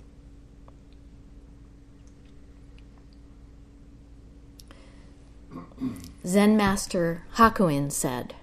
Zen 6.26 6.56
master 6.56 7.24
Hakuin 7.36 7.92
said, 7.92 8.36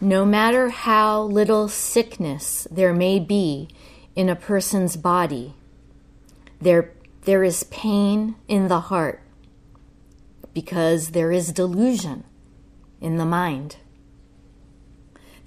No 0.00 0.26
matter 0.26 0.68
how 0.68 1.22
little 1.22 1.68
sickness 1.68 2.66
there 2.70 2.92
may 2.92 3.18
be 3.18 3.68
in 4.14 4.28
a 4.28 4.36
person's 4.36 4.96
body, 4.96 5.54
there, 6.62 6.92
there 7.22 7.42
is 7.42 7.64
pain 7.64 8.36
in 8.46 8.68
the 8.68 8.80
heart 8.80 9.20
because 10.54 11.10
there 11.10 11.32
is 11.32 11.52
delusion 11.52 12.24
in 13.00 13.16
the 13.16 13.24
mind. 13.24 13.76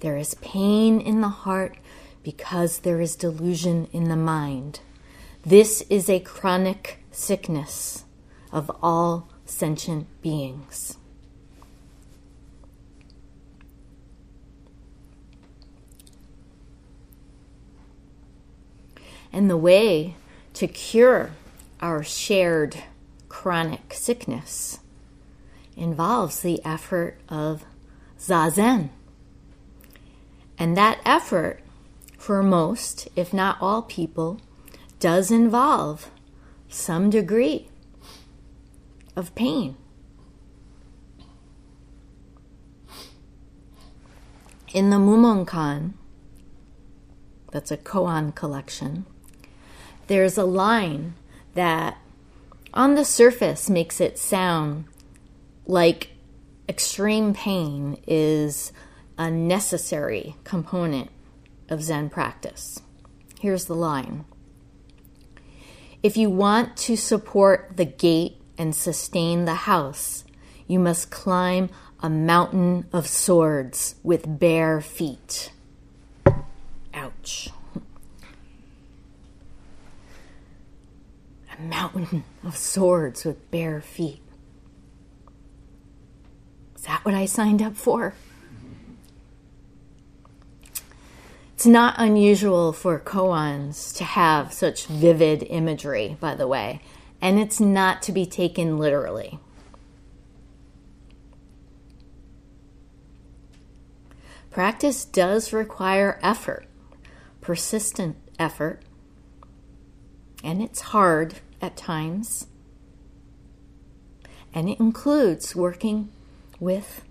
There 0.00 0.16
is 0.16 0.34
pain 0.34 1.00
in 1.00 1.22
the 1.22 1.28
heart 1.28 1.78
because 2.22 2.80
there 2.80 3.00
is 3.00 3.16
delusion 3.16 3.88
in 3.92 4.08
the 4.08 4.16
mind. 4.16 4.80
This 5.42 5.82
is 5.88 6.10
a 6.10 6.20
chronic 6.20 6.98
sickness 7.10 8.04
of 8.52 8.70
all 8.82 9.30
sentient 9.46 10.06
beings. 10.20 10.98
And 19.32 19.48
the 19.48 19.56
way 19.56 20.16
to 20.56 20.66
cure 20.66 21.32
our 21.80 22.02
shared 22.02 22.82
chronic 23.28 23.92
sickness 23.92 24.78
involves 25.76 26.40
the 26.40 26.64
effort 26.64 27.18
of 27.28 27.66
zazen. 28.18 28.88
And 30.58 30.74
that 30.74 30.98
effort, 31.04 31.60
for 32.16 32.42
most, 32.42 33.06
if 33.14 33.34
not 33.34 33.58
all 33.60 33.82
people, 33.82 34.40
does 34.98 35.30
involve 35.30 36.10
some 36.70 37.10
degree 37.10 37.68
of 39.14 39.34
pain. 39.34 39.76
In 44.72 44.88
the 44.88 44.96
Mumonkan, 44.96 45.92
that's 47.52 47.70
a 47.70 47.76
koan 47.76 48.34
collection, 48.34 49.04
there's 50.06 50.38
a 50.38 50.44
line 50.44 51.14
that 51.54 51.98
on 52.72 52.94
the 52.94 53.04
surface 53.04 53.70
makes 53.70 54.00
it 54.00 54.18
sound 54.18 54.84
like 55.66 56.10
extreme 56.68 57.34
pain 57.34 58.00
is 58.06 58.72
a 59.18 59.30
necessary 59.30 60.36
component 60.44 61.10
of 61.68 61.82
Zen 61.82 62.10
practice. 62.10 62.80
Here's 63.40 63.64
the 63.66 63.74
line 63.74 64.24
If 66.02 66.16
you 66.16 66.30
want 66.30 66.76
to 66.78 66.96
support 66.96 67.72
the 67.76 67.84
gate 67.84 68.40
and 68.58 68.74
sustain 68.74 69.44
the 69.44 69.54
house, 69.54 70.24
you 70.66 70.78
must 70.78 71.10
climb 71.10 71.70
a 72.00 72.10
mountain 72.10 72.86
of 72.92 73.06
swords 73.06 73.96
with 74.02 74.38
bare 74.38 74.80
feet. 74.80 75.52
Ouch. 76.92 77.50
A 81.58 81.62
mountain 81.62 82.24
of 82.44 82.56
swords 82.56 83.24
with 83.24 83.50
bare 83.50 83.80
feet. 83.80 84.22
Is 86.76 86.82
that 86.82 87.04
what 87.04 87.14
I 87.14 87.26
signed 87.26 87.62
up 87.62 87.76
for? 87.76 88.14
It's 91.54 91.66
not 91.66 91.94
unusual 91.96 92.72
for 92.72 92.98
koans 93.00 93.96
to 93.96 94.04
have 94.04 94.52
such 94.52 94.86
vivid 94.86 95.42
imagery, 95.44 96.16
by 96.20 96.34
the 96.34 96.46
way 96.46 96.82
and 97.20 97.38
it's 97.38 97.60
not 97.60 98.02
to 98.02 98.12
be 98.12 98.26
taken 98.26 98.78
literally. 98.78 99.38
Practice 104.50 105.04
does 105.04 105.52
require 105.52 106.18
effort, 106.22 106.66
persistent 107.40 108.16
effort, 108.38 108.80
and 110.42 110.62
it's 110.62 110.80
hard 110.80 111.40
at 111.60 111.76
times. 111.76 112.46
And 114.52 114.68
it 114.68 114.80
includes 114.80 115.54
working 115.54 116.10
with 116.58 117.04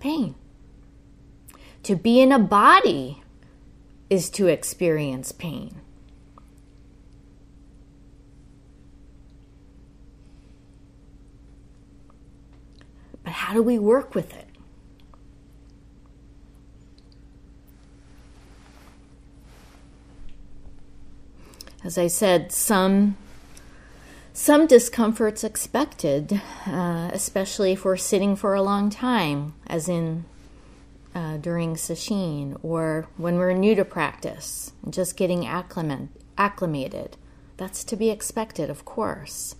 pain. 0.00 0.34
To 1.84 1.96
be 1.96 2.20
in 2.20 2.32
a 2.32 2.38
body 2.38 3.22
is 4.08 4.28
to 4.30 4.48
experience 4.48 5.32
pain. 5.32 5.80
But 13.22 13.32
how 13.32 13.54
do 13.54 13.62
we 13.62 13.78
work 13.78 14.14
with 14.14 14.34
it? 14.34 14.46
As 21.82 21.96
I 21.96 22.08
said, 22.08 22.52
some 22.52 23.16
some 24.40 24.66
discomforts 24.66 25.44
expected, 25.44 26.40
uh, 26.66 27.10
especially 27.12 27.72
if 27.72 27.84
we're 27.84 27.94
sitting 27.94 28.34
for 28.34 28.54
a 28.54 28.62
long 28.62 28.88
time, 28.88 29.52
as 29.66 29.86
in 29.86 30.24
uh, 31.14 31.36
during 31.36 31.74
sesshin 31.74 32.58
or 32.62 33.06
when 33.18 33.36
we're 33.36 33.52
new 33.52 33.74
to 33.74 33.84
practice, 33.84 34.72
just 34.88 35.14
getting 35.14 35.46
acclimated. 35.46 37.18
That's 37.58 37.84
to 37.84 37.96
be 37.96 38.08
expected, 38.08 38.70
of 38.70 38.86
course. 38.86 39.56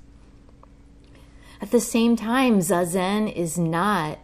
At 1.61 1.73
the 1.73 1.81
same 1.81 2.17
time, 2.17 2.61
Zazen 2.61 3.31
is 3.31 3.59
not 3.59 4.19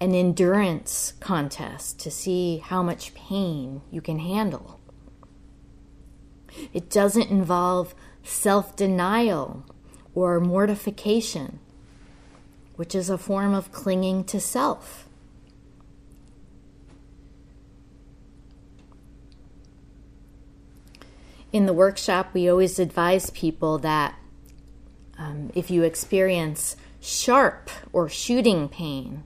an 0.00 0.14
endurance 0.14 1.14
contest 1.18 1.98
to 1.98 2.12
see 2.12 2.58
how 2.58 2.80
much 2.84 3.12
pain 3.12 3.80
you 3.90 4.00
can 4.00 4.20
handle. 4.20 4.78
It 6.72 6.90
doesn't 6.90 7.28
involve 7.28 7.96
self 8.24 8.74
denial 8.74 9.64
or 10.14 10.40
mortification, 10.40 11.60
which 12.76 12.94
is 12.94 13.08
a 13.08 13.18
form 13.18 13.54
of 13.54 13.70
clinging 13.70 14.24
to 14.24 14.40
self. 14.40 15.06
In 21.52 21.66
the 21.66 21.72
workshop, 21.72 22.30
we 22.34 22.48
always 22.48 22.80
advise 22.80 23.30
people 23.30 23.78
that 23.78 24.16
um, 25.16 25.52
if 25.54 25.70
you 25.70 25.84
experience 25.84 26.74
sharp 27.00 27.70
or 27.92 28.08
shooting 28.08 28.68
pain, 28.68 29.22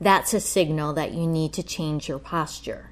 that's 0.00 0.32
a 0.32 0.40
signal 0.40 0.92
that 0.92 1.12
you 1.12 1.26
need 1.26 1.52
to 1.54 1.62
change 1.62 2.08
your 2.08 2.20
posture. 2.20 2.90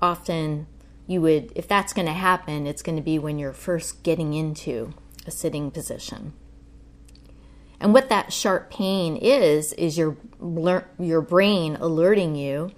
Often, 0.00 0.66
you 1.06 1.20
would, 1.20 1.52
if 1.54 1.68
that's 1.68 1.92
going 1.92 2.06
to 2.06 2.12
happen, 2.12 2.66
it's 2.66 2.82
going 2.82 2.96
to 2.96 3.02
be 3.02 3.18
when 3.18 3.38
you're 3.38 3.52
first 3.52 4.02
getting 4.02 4.34
into 4.34 4.92
a 5.26 5.30
sitting 5.30 5.70
position. 5.70 6.32
And 7.78 7.92
what 7.92 8.08
that 8.08 8.32
sharp 8.32 8.70
pain 8.70 9.16
is, 9.16 9.72
is 9.74 9.98
your, 9.98 10.16
your 10.98 11.20
brain 11.20 11.76
alerting 11.76 12.34
you 12.34 12.72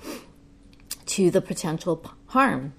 to 1.06 1.30
the 1.30 1.40
potential 1.40 2.04
harm. 2.26 2.74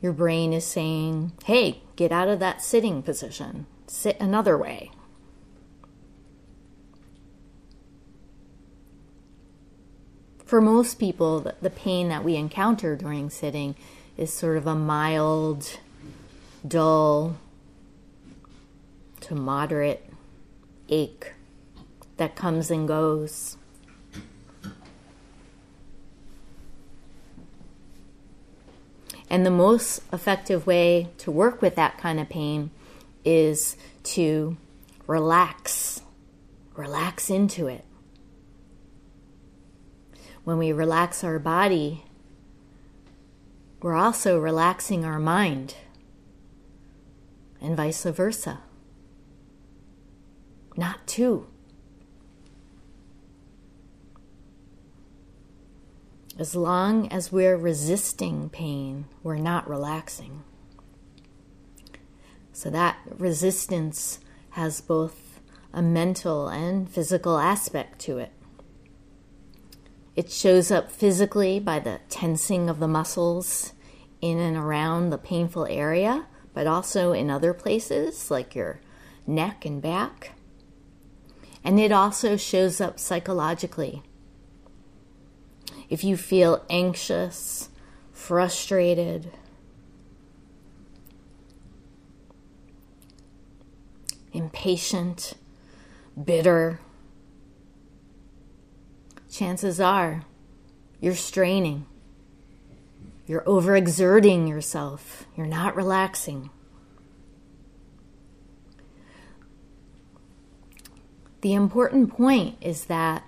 Your 0.00 0.12
brain 0.12 0.52
is 0.52 0.64
saying, 0.64 1.32
hey, 1.44 1.82
get 1.96 2.12
out 2.12 2.28
of 2.28 2.38
that 2.38 2.62
sitting 2.62 3.02
position 3.02 3.66
sit 3.90 4.16
another 4.20 4.56
way. 4.56 4.90
For 10.44 10.60
most 10.60 10.98
people, 10.98 11.40
the 11.60 11.70
pain 11.70 12.08
that 12.08 12.24
we 12.24 12.36
encounter 12.36 12.96
during 12.96 13.30
sitting 13.30 13.76
is 14.16 14.32
sort 14.32 14.56
of 14.56 14.66
a 14.66 14.74
mild, 14.74 15.78
dull 16.66 17.36
to 19.20 19.34
moderate 19.34 20.04
ache 20.88 21.32
that 22.16 22.36
comes 22.36 22.70
and 22.70 22.86
goes. 22.86 23.56
And 29.30 29.46
the 29.46 29.50
most 29.50 30.02
effective 30.12 30.66
way 30.66 31.08
to 31.18 31.30
work 31.30 31.62
with 31.62 31.76
that 31.76 31.98
kind 31.98 32.18
of 32.18 32.28
pain 32.28 32.70
is 33.24 33.76
to 34.02 34.56
relax 35.06 36.02
relax 36.74 37.28
into 37.28 37.66
it. 37.66 37.84
When 40.44 40.56
we 40.56 40.72
relax 40.72 41.22
our 41.22 41.38
body, 41.38 42.04
we're 43.82 43.96
also 43.96 44.38
relaxing 44.38 45.04
our 45.04 45.18
mind, 45.18 45.74
and 47.60 47.76
vice 47.76 48.02
versa. 48.04 48.60
Not 50.76 51.06
two. 51.06 51.46
As 56.38 56.54
long 56.54 57.06
as 57.12 57.30
we're 57.30 57.56
resisting 57.56 58.48
pain, 58.48 59.04
we're 59.22 59.36
not 59.36 59.68
relaxing. 59.68 60.42
So 62.52 62.70
that 62.70 62.98
resistance 63.18 64.20
has 64.50 64.80
both 64.80 65.40
a 65.72 65.82
mental 65.82 66.48
and 66.48 66.90
physical 66.90 67.38
aspect 67.38 67.98
to 68.00 68.18
it. 68.18 68.32
It 70.16 70.30
shows 70.30 70.70
up 70.70 70.90
physically 70.90 71.60
by 71.60 71.78
the 71.78 72.00
tensing 72.08 72.68
of 72.68 72.80
the 72.80 72.88
muscles 72.88 73.72
in 74.20 74.38
and 74.38 74.56
around 74.56 75.10
the 75.10 75.18
painful 75.18 75.66
area, 75.66 76.26
but 76.52 76.66
also 76.66 77.12
in 77.12 77.30
other 77.30 77.54
places 77.54 78.30
like 78.30 78.54
your 78.54 78.80
neck 79.26 79.64
and 79.64 79.80
back. 79.80 80.32
And 81.62 81.78
it 81.78 81.92
also 81.92 82.36
shows 82.36 82.80
up 82.80 82.98
psychologically 82.98 84.02
if 85.88 86.04
you 86.04 86.16
feel 86.16 86.64
anxious, 86.70 87.68
frustrated, 88.12 89.30
impatient, 94.32 95.34
bitter, 96.22 96.80
chances 99.30 99.80
are 99.80 100.24
you're 101.00 101.14
straining. 101.14 101.86
You're 103.26 103.42
overexerting 103.42 104.48
yourself. 104.48 105.26
You're 105.36 105.46
not 105.46 105.76
relaxing. 105.76 106.50
The 111.40 111.54
important 111.54 112.10
point 112.10 112.58
is 112.60 112.84
that 112.86 113.24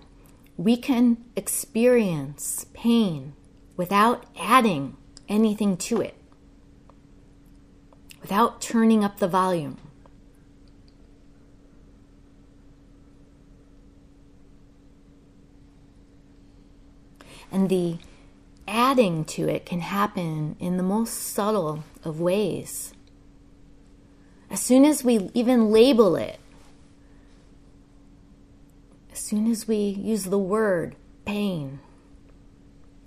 we 0.58 0.76
can 0.76 1.24
experience 1.34 2.66
pain 2.74 3.32
without 3.76 4.26
adding 4.38 4.96
anything 5.28 5.78
to 5.78 6.02
it, 6.02 6.14
without 8.20 8.60
turning 8.60 9.02
up 9.02 9.18
the 9.18 9.28
volume. 9.28 9.78
And 17.52 17.68
the 17.68 17.98
adding 18.66 19.24
to 19.26 19.46
it 19.48 19.66
can 19.66 19.80
happen 19.80 20.56
in 20.58 20.78
the 20.78 20.82
most 20.82 21.12
subtle 21.12 21.84
of 22.02 22.18
ways. 22.18 22.94
As 24.50 24.60
soon 24.60 24.84
as 24.84 25.04
we 25.04 25.30
even 25.34 25.70
label 25.70 26.16
it, 26.16 26.40
as 29.12 29.18
soon 29.18 29.50
as 29.50 29.68
we 29.68 29.76
use 29.76 30.24
the 30.24 30.38
word 30.38 30.96
pain, 31.26 31.80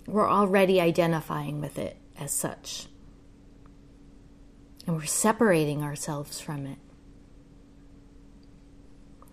we're 0.06 0.30
already 0.30 0.80
identifying 0.80 1.60
with 1.60 1.80
it 1.80 1.98
as 2.20 2.32
such. 2.32 2.88
And 4.86 4.96
we're 4.96 5.06
separating 5.06 5.82
ourselves 5.82 6.40
from 6.40 6.68
it. 6.68 6.78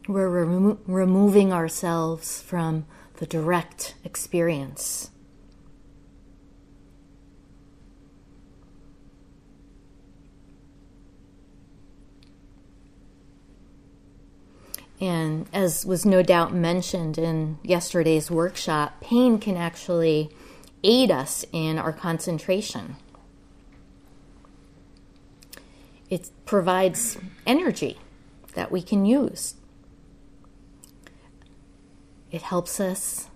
We're 0.08 0.28
remo- 0.28 0.78
removing 0.86 1.52
ourselves 1.52 2.40
from 2.40 2.86
the 3.22 3.26
direct 3.28 3.94
experience. 4.02 5.08
And 15.00 15.46
as 15.52 15.86
was 15.86 16.04
no 16.04 16.24
doubt 16.24 16.52
mentioned 16.52 17.16
in 17.16 17.60
yesterday's 17.62 18.28
workshop, 18.28 19.00
pain 19.00 19.38
can 19.38 19.56
actually 19.56 20.28
aid 20.82 21.12
us 21.12 21.44
in 21.52 21.78
our 21.78 21.92
concentration. 21.92 22.96
It 26.10 26.28
provides 26.44 27.18
energy 27.46 27.98
that 28.54 28.72
we 28.72 28.82
can 28.82 29.06
use. 29.06 29.54
It 32.32 32.40
helps 32.42 32.80
us 32.80 33.28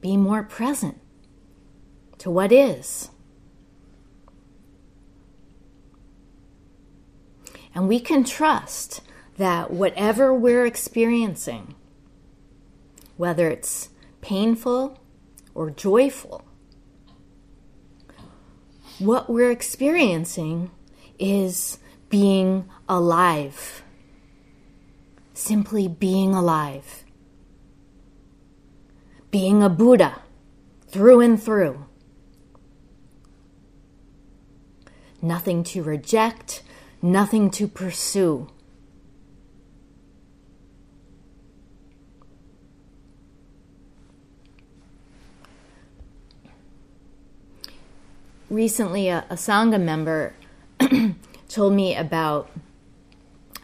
be 0.00 0.16
more 0.16 0.44
present 0.44 1.00
to 2.18 2.30
what 2.30 2.52
is. 2.52 3.10
And 7.74 7.88
we 7.88 7.98
can 7.98 8.24
trust 8.24 9.02
that 9.36 9.72
whatever 9.72 10.32
we're 10.32 10.64
experiencing, 10.64 11.74
whether 13.16 13.50
it's 13.50 13.88
painful 14.20 15.00
or 15.54 15.70
joyful, 15.70 16.44
what 18.98 19.28
we're 19.28 19.50
experiencing 19.50 20.70
is 21.18 21.78
being 22.10 22.68
alive. 22.88 23.82
Simply 25.32 25.88
being 25.88 26.34
alive. 26.34 27.04
Being 29.30 29.62
a 29.62 29.68
Buddha 29.68 30.22
through 30.88 31.20
and 31.20 31.42
through. 31.42 31.86
Nothing 35.22 35.62
to 35.64 35.82
reject, 35.82 36.62
nothing 37.02 37.50
to 37.52 37.68
pursue. 37.68 38.48
recently 48.50 49.08
a, 49.08 49.24
a 49.30 49.36
Sangha 49.36 49.80
member 49.80 50.34
told 51.48 51.72
me 51.72 51.96
about 51.96 52.50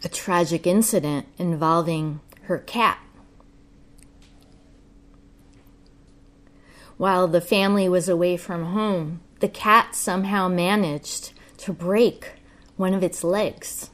a 0.03 0.09
tragic 0.09 0.65
incident 0.65 1.27
involving 1.37 2.21
her 2.43 2.57
cat. 2.57 2.97
While 6.97 7.27
the 7.27 7.41
family 7.41 7.87
was 7.87 8.09
away 8.09 8.37
from 8.37 8.65
home, 8.65 9.21
the 9.39 9.47
cat 9.47 9.95
somehow 9.95 10.47
managed 10.47 11.31
to 11.57 11.73
break 11.73 12.33
one 12.75 12.93
of 12.93 13.03
its 13.03 13.23
legs. 13.23 13.91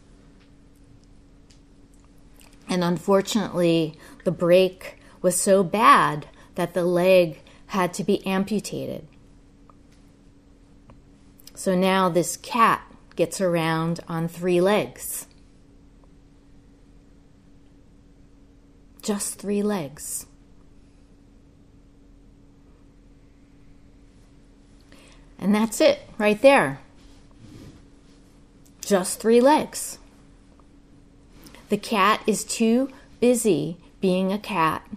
And 2.70 2.84
unfortunately, 2.84 3.96
the 4.24 4.32
break 4.32 4.98
was 5.22 5.39
so 5.39 5.63
bad 5.63 6.28
that 6.56 6.74
the 6.74 6.86
leg 6.86 7.42
had 7.68 7.94
to 7.96 8.04
be 8.04 8.26
amputated. 8.26 9.06
So 11.56 11.76
now 11.76 12.10
this 12.10 12.38
cat 12.38 12.82
gets 13.16 13.42
around 13.42 14.00
on 14.08 14.28
three 14.28 14.62
legs. 14.62 15.28
Just 19.02 19.36
three 19.36 19.62
legs. 19.62 20.26
And 25.43 25.53
that's 25.53 25.82
it 25.82 25.99
right 26.17 26.41
there. 26.41 26.79
Just 28.80 29.20
three 29.20 29.41
legs. 29.41 29.99
The 31.68 31.78
cat 31.78 32.22
is 32.26 32.45
too 32.45 32.89
busy 33.20 33.78
being 33.99 34.32
a 34.32 34.39
cat, 34.39 34.88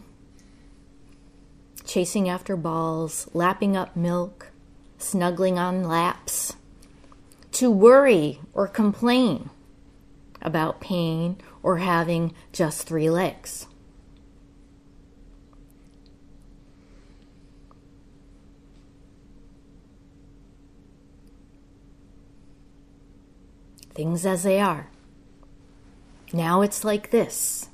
chasing 1.85 2.29
after 2.29 2.57
balls, 2.57 3.29
lapping 3.35 3.77
up 3.77 3.97
milk, 3.97 4.53
snuggling 4.99 5.59
on 5.59 5.83
laps, 5.83 6.55
to 7.53 7.68
worry 7.68 8.39
or 8.55 8.68
complain 8.68 9.51
about 10.43 10.81
pain 10.81 11.39
or 11.62 11.79
having 11.79 12.33
just 12.53 12.87
three 12.87 13.11
legs. 13.11 13.66
Things 23.97 24.27
as 24.27 24.43
they 24.43 24.61
are. 24.61 24.91
Now 26.31 26.61
it's 26.61 26.85
like 26.85 27.11
this. 27.11 27.71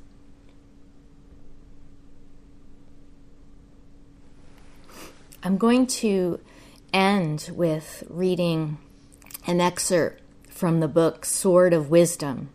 I'm 5.43 5.59
going 5.59 5.89
to 5.89 6.39
end 6.93 7.51
with 7.53 8.05
reading 8.09 8.79
an 9.49 9.61
excerpt 9.61 10.23
from 10.49 10.79
the 10.79 10.87
book 10.87 11.25
Sword 11.25 11.75
of 11.75 11.91
Wisdom 11.91 12.51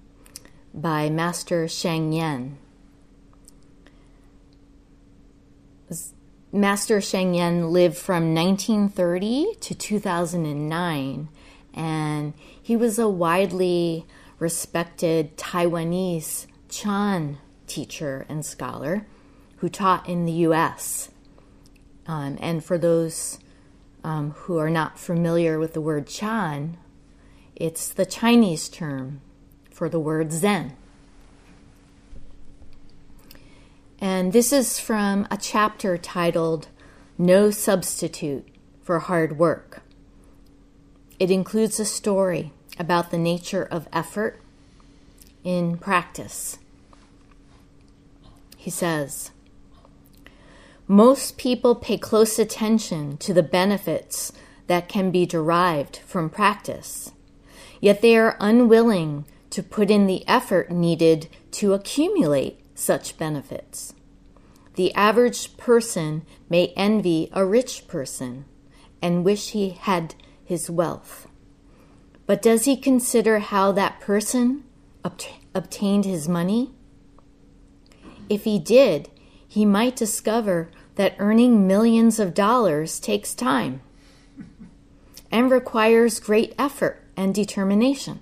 by 0.74 1.10
Master 1.10 1.68
Sheng 1.68 2.14
Yen. 2.14 2.58
Master 6.54 7.02
Sheng 7.02 7.34
Yen 7.34 7.74
lived 7.74 7.98
from 7.98 8.34
1930 8.34 9.56
to 9.60 9.76
2009, 9.76 11.28
and 11.78 12.34
he 12.62 12.76
was 12.76 12.98
a 12.98 13.08
widely 13.08 14.06
respected 14.40 15.38
Taiwanese 15.38 16.48
Chan 16.70 17.38
teacher 17.68 18.26
and 18.28 18.44
scholar 18.44 19.06
who 19.58 19.70
taught 19.70 20.10
in 20.10 20.26
the 20.26 20.32
U.S. 20.32 21.12
Um, 22.08 22.38
and 22.42 22.64
for 22.66 22.78
those 22.78 23.40
um, 24.04 24.32
who 24.32 24.58
are 24.58 24.72
not 24.72 25.00
familiar 25.00 25.60
with 25.60 25.74
the 25.74 25.82
word 25.82 26.08
Chan, 26.08 26.78
it's 27.56 27.90
the 27.90 28.06
Chinese 28.06 28.70
term 28.70 29.22
for 29.70 29.88
the 29.88 30.00
word 30.00 30.32
Zen. 30.32 30.76
And 34.00 34.34
this 34.34 34.52
is 34.52 34.80
from 34.80 35.28
a 35.30 35.38
chapter 35.38 35.98
titled 35.98 36.70
No 37.18 37.52
Substitute 37.52 38.48
for 38.82 39.00
Hard 39.00 39.38
Work. 39.38 39.82
It 41.20 41.32
includes 41.32 41.80
a 41.80 41.86
story 41.86 42.52
about 42.78 43.10
the 43.10 43.18
nature 43.18 43.64
of 43.64 43.88
effort 43.92 44.40
in 45.44 45.78
practice. 45.78 46.60
He 48.56 48.70
says, 48.70 49.32
Most 50.88 51.38
people 51.38 51.74
pay 51.74 51.98
close 51.98 52.38
attention 52.38 53.18
to 53.18 53.34
the 53.34 53.44
benefits 53.44 54.32
that 54.68 54.90
can 54.90 55.10
be 55.10 55.26
derived 55.26 55.98
from 55.98 56.30
practice, 56.30 57.12
yet 57.82 58.02
they 58.02 58.18
are 58.18 58.38
unwilling 58.40 59.26
to 59.50 59.64
put 59.64 59.90
in 59.90 60.06
the 60.06 60.28
effort 60.28 60.70
needed 60.70 61.30
to 61.52 61.74
accumulate 61.74 62.60
such 62.76 63.18
benefits. 63.18 63.94
The 64.76 64.94
average 64.94 65.58
person 65.58 66.24
may 66.50 66.68
envy 66.76 67.30
a 67.34 67.44
rich 67.44 67.88
person 67.88 68.46
and 69.02 69.24
wish 69.24 69.52
he 69.52 69.70
had 69.70 70.14
his 70.48 70.70
wealth. 70.70 71.28
But 72.26 72.42
does 72.42 72.64
he 72.64 72.78
consider 72.78 73.40
how 73.40 73.74
that 73.74 74.00
person 74.00 74.64
obtained 75.54 76.06
his 76.06 76.30
money? 76.30 76.72
If 78.30 78.46
he 78.46 78.58
did, 78.58 79.10
he 79.46 79.66
might 79.66 79.98
discover 79.98 80.70
that 80.96 81.16
earning 81.20 81.68
millions 81.68 82.18
of 82.18 82.34
dollars 82.34 83.00
takes 83.00 83.36
time 83.36 83.82
and 85.30 85.52
requires 85.52 86.22
great 86.22 86.56
effort 86.58 87.04
and 87.18 87.36
determination. 87.36 88.22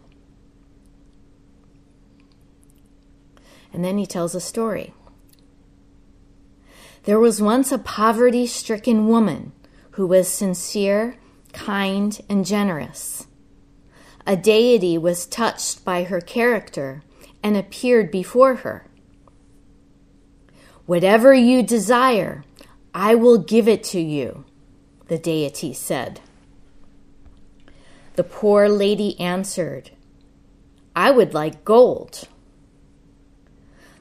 And 3.71 3.85
then 3.85 3.99
he 3.99 4.07
tells 4.07 4.33
a 4.33 4.41
story. 4.41 4.93
There 7.03 7.19
was 7.19 7.39
once 7.39 7.71
a 7.71 7.77
poverty 7.77 8.47
stricken 8.47 9.07
woman 9.07 9.51
who 9.91 10.07
was 10.07 10.27
sincere, 10.27 11.17
kind, 11.55 12.19
and 12.29 12.45
generous. 12.45 13.25
A 14.27 14.35
deity 14.35 14.97
was 14.97 15.25
touched 15.25 15.85
by 15.85 16.03
her 16.03 16.21
character 16.21 17.01
and 17.41 17.55
appeared 17.55 18.11
before 18.11 18.55
her. 18.55 18.85
Whatever 20.85 21.33
you 21.33 21.63
desire, 21.63 22.43
I 22.93 23.15
will 23.15 23.37
give 23.37 23.67
it 23.67 23.83
to 23.85 23.99
you, 23.99 24.45
the 25.07 25.17
deity 25.17 25.73
said. 25.73 26.19
The 28.15 28.23
poor 28.23 28.69
lady 28.69 29.19
answered, 29.19 29.91
I 30.95 31.11
would 31.11 31.33
like 31.33 31.65
gold. 31.65 32.27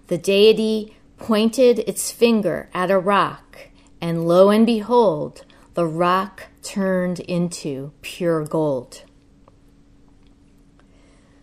The 0.08 0.18
deity 0.18 0.96
pointed 1.16 1.78
its 1.80 2.10
finger 2.10 2.68
at 2.74 2.90
a 2.90 2.98
rock, 2.98 3.68
and 4.00 4.26
lo 4.28 4.50
and 4.50 4.66
behold, 4.66 5.44
the 5.74 5.86
rock 5.86 6.48
turned 6.64 7.20
into 7.20 7.92
pure 8.02 8.44
gold. 8.44 9.04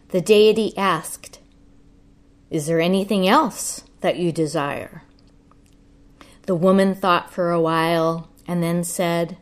The 0.10 0.20
deity 0.20 0.78
asked, 0.78 1.40
Is 2.50 2.68
there 2.68 2.82
anything 2.82 3.26
else 3.28 3.86
that 4.02 4.18
you 4.18 4.34
desire? 4.34 5.04
The 6.48 6.56
woman 6.56 6.96
thought 6.96 7.32
for 7.32 7.52
a 7.52 7.62
while 7.62 8.30
and 8.46 8.62
then 8.62 8.84
said, 8.84 9.38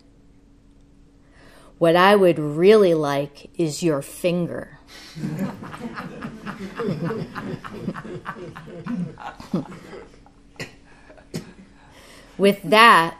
What 1.80 1.95
I 1.95 2.15
would 2.15 2.38
really 2.38 2.93
like 2.93 3.49
is 3.57 3.82
your 3.82 4.03
finger. 4.03 4.77
With 12.38 12.61
that, 12.63 13.17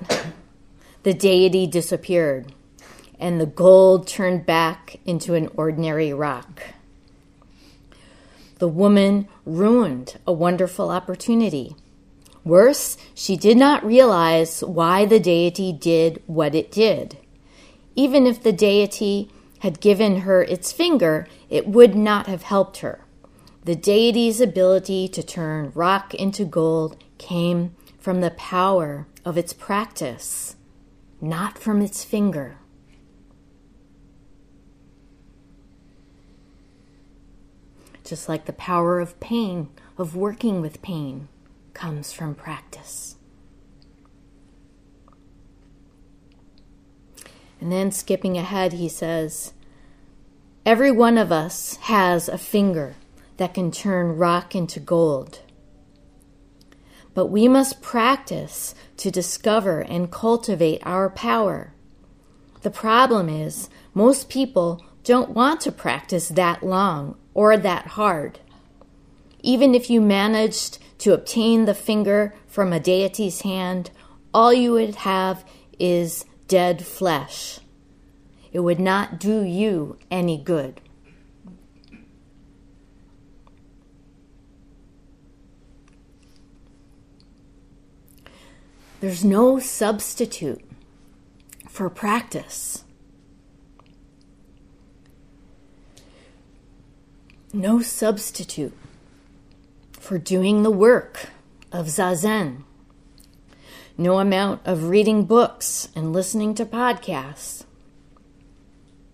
the 1.04 1.14
deity 1.14 1.66
disappeared, 1.66 2.54
and 3.20 3.40
the 3.40 3.46
gold 3.46 4.08
turned 4.08 4.46
back 4.46 5.00
into 5.06 5.34
an 5.34 5.50
ordinary 5.56 6.14
rock. 6.14 6.64
The 8.60 8.68
woman 8.68 9.28
ruined 9.46 10.18
a 10.28 10.34
wonderful 10.34 10.90
opportunity. 10.90 11.76
Worse, 12.44 12.98
she 13.14 13.38
did 13.38 13.58
not 13.58 13.86
realize 13.86 14.62
why 14.62 15.06
the 15.06 15.20
deity 15.20 15.72
did 15.72 16.22
what 16.28 16.54
it 16.54 16.72
did. 16.72 17.18
Even 17.96 18.28
if 18.28 18.44
the 18.44 18.52
deity 18.52 19.30
had 19.60 19.80
given 19.80 20.22
her 20.22 20.44
its 20.44 20.72
finger, 20.72 21.28
it 21.50 21.68
would 21.68 21.96
not 21.96 22.28
have 22.28 22.44
helped 22.44 22.78
her. 22.78 23.06
The 23.64 23.76
deity's 23.76 24.42
ability 24.42 25.08
to 25.10 25.24
turn 25.24 25.72
rock 25.76 26.14
into 26.14 26.46
gold 26.46 26.98
came 27.18 27.76
from 28.00 28.22
the 28.22 28.32
power 28.32 29.06
of 29.26 29.38
its 29.38 29.54
practice, 29.54 30.56
not 31.22 31.58
from 31.58 31.82
its 31.82 32.04
finger. 32.04 32.58
Just 38.04 38.28
like 38.28 38.46
the 38.46 38.54
power 38.54 39.00
of 39.00 39.20
pain, 39.20 39.70
of 39.98 40.16
working 40.16 40.62
with 40.62 40.82
pain, 40.82 41.28
comes 41.74 42.12
from 42.12 42.34
practice. 42.34 43.16
And 47.62 47.72
then 47.72 47.92
skipping 47.92 48.38
ahead, 48.38 48.74
he 48.74 48.88
says, 48.88 49.54
Every 50.66 50.92
one 50.92 51.18
of 51.18 51.32
us 51.32 51.76
has 51.82 52.30
a 52.30 52.38
finger 52.38 52.96
that 53.38 53.54
can 53.54 53.72
turn 53.72 54.18
rock 54.18 54.56
into 54.56 54.80
gold. 54.80 55.40
But 57.20 57.26
we 57.26 57.50
must 57.50 57.82
practice 57.82 58.74
to 58.96 59.12
discover 59.12 59.82
and 59.82 60.10
cultivate 60.10 60.80
our 60.86 61.10
power. 61.10 61.74
The 62.62 62.70
problem 62.70 63.28
is, 63.28 63.70
most 63.94 64.30
people 64.30 64.86
don't 65.04 65.32
want 65.32 65.60
to 65.62 65.72
practice 65.74 66.30
that 66.30 66.64
long 66.64 67.18
or 67.34 67.58
that 67.58 67.88
hard. 67.88 68.40
Even 69.44 69.76
if 69.76 69.90
you 69.90 70.00
managed 70.00 70.78
to 71.00 71.12
obtain 71.12 71.66
the 71.66 71.74
finger 71.74 72.34
from 72.48 72.72
a 72.72 72.80
deity's 72.80 73.42
hand, 73.42 73.92
all 74.34 74.54
you 74.54 74.72
would 74.72 74.96
have 74.96 75.44
is 75.78 76.24
dead 76.48 76.86
flesh. 76.86 77.60
It 78.54 78.62
would 78.62 78.80
not 78.80 79.20
do 79.20 79.44
you 79.44 79.98
any 80.10 80.38
good. 80.38 80.80
There's 89.00 89.24
no 89.24 89.60
substitute 89.60 90.62
for 91.68 91.90
practice. 91.90 92.84
No 97.54 97.82
substitute 97.82 98.78
for 99.94 100.18
doing 100.18 100.64
the 100.64 100.72
work 100.72 101.30
of 101.72 101.88
Zazen 101.88 102.64
no 104.00 104.20
amount 104.20 104.62
of 104.66 104.86
reading 104.86 105.26
books 105.26 105.90
and 105.94 106.14
listening 106.14 106.56
to 106.56 106.66
podcasts 106.66 107.66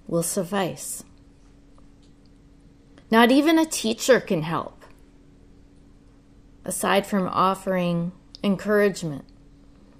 will 0.05 0.21
suffice. 0.21 1.03
Not 3.09 3.31
even 3.31 3.57
a 3.57 3.65
teacher 3.65 4.19
can 4.19 4.43
help, 4.43 4.85
aside 6.63 7.07
from 7.07 7.27
offering 7.27 8.11
encouragement 8.43 9.25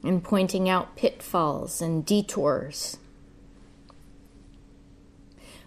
and 0.05 0.23
pointing 0.23 0.69
out 0.69 0.95
pitfalls 0.95 1.81
and 1.81 2.05
detours. 2.05 2.97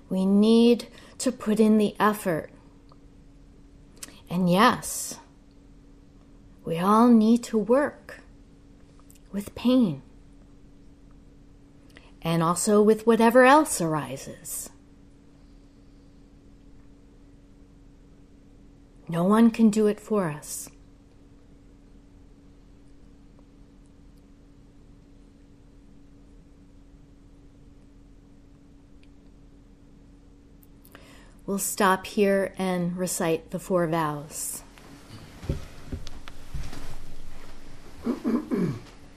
We 0.08 0.24
need 0.24 0.88
to 1.18 1.32
put 1.32 1.60
in 1.60 1.78
the 1.78 1.94
effort. 1.98 2.50
And 4.30 4.50
yes, 4.50 5.18
we 6.64 6.78
all 6.78 7.08
need 7.08 7.42
to 7.44 7.58
work 7.58 8.20
with 9.32 9.54
pain 9.54 10.02
and 12.22 12.42
also 12.42 12.82
with 12.82 13.06
whatever 13.06 13.44
else 13.44 13.80
arises. 13.80 14.70
No 19.08 19.24
one 19.24 19.50
can 19.50 19.70
do 19.70 19.86
it 19.86 19.98
for 19.98 20.30
us. 20.30 20.68
We'll 31.48 31.58
stop 31.58 32.04
here 32.04 32.52
and 32.58 32.94
recite 32.94 33.52
the 33.52 33.58
four 33.58 33.86
vows. 33.86 34.62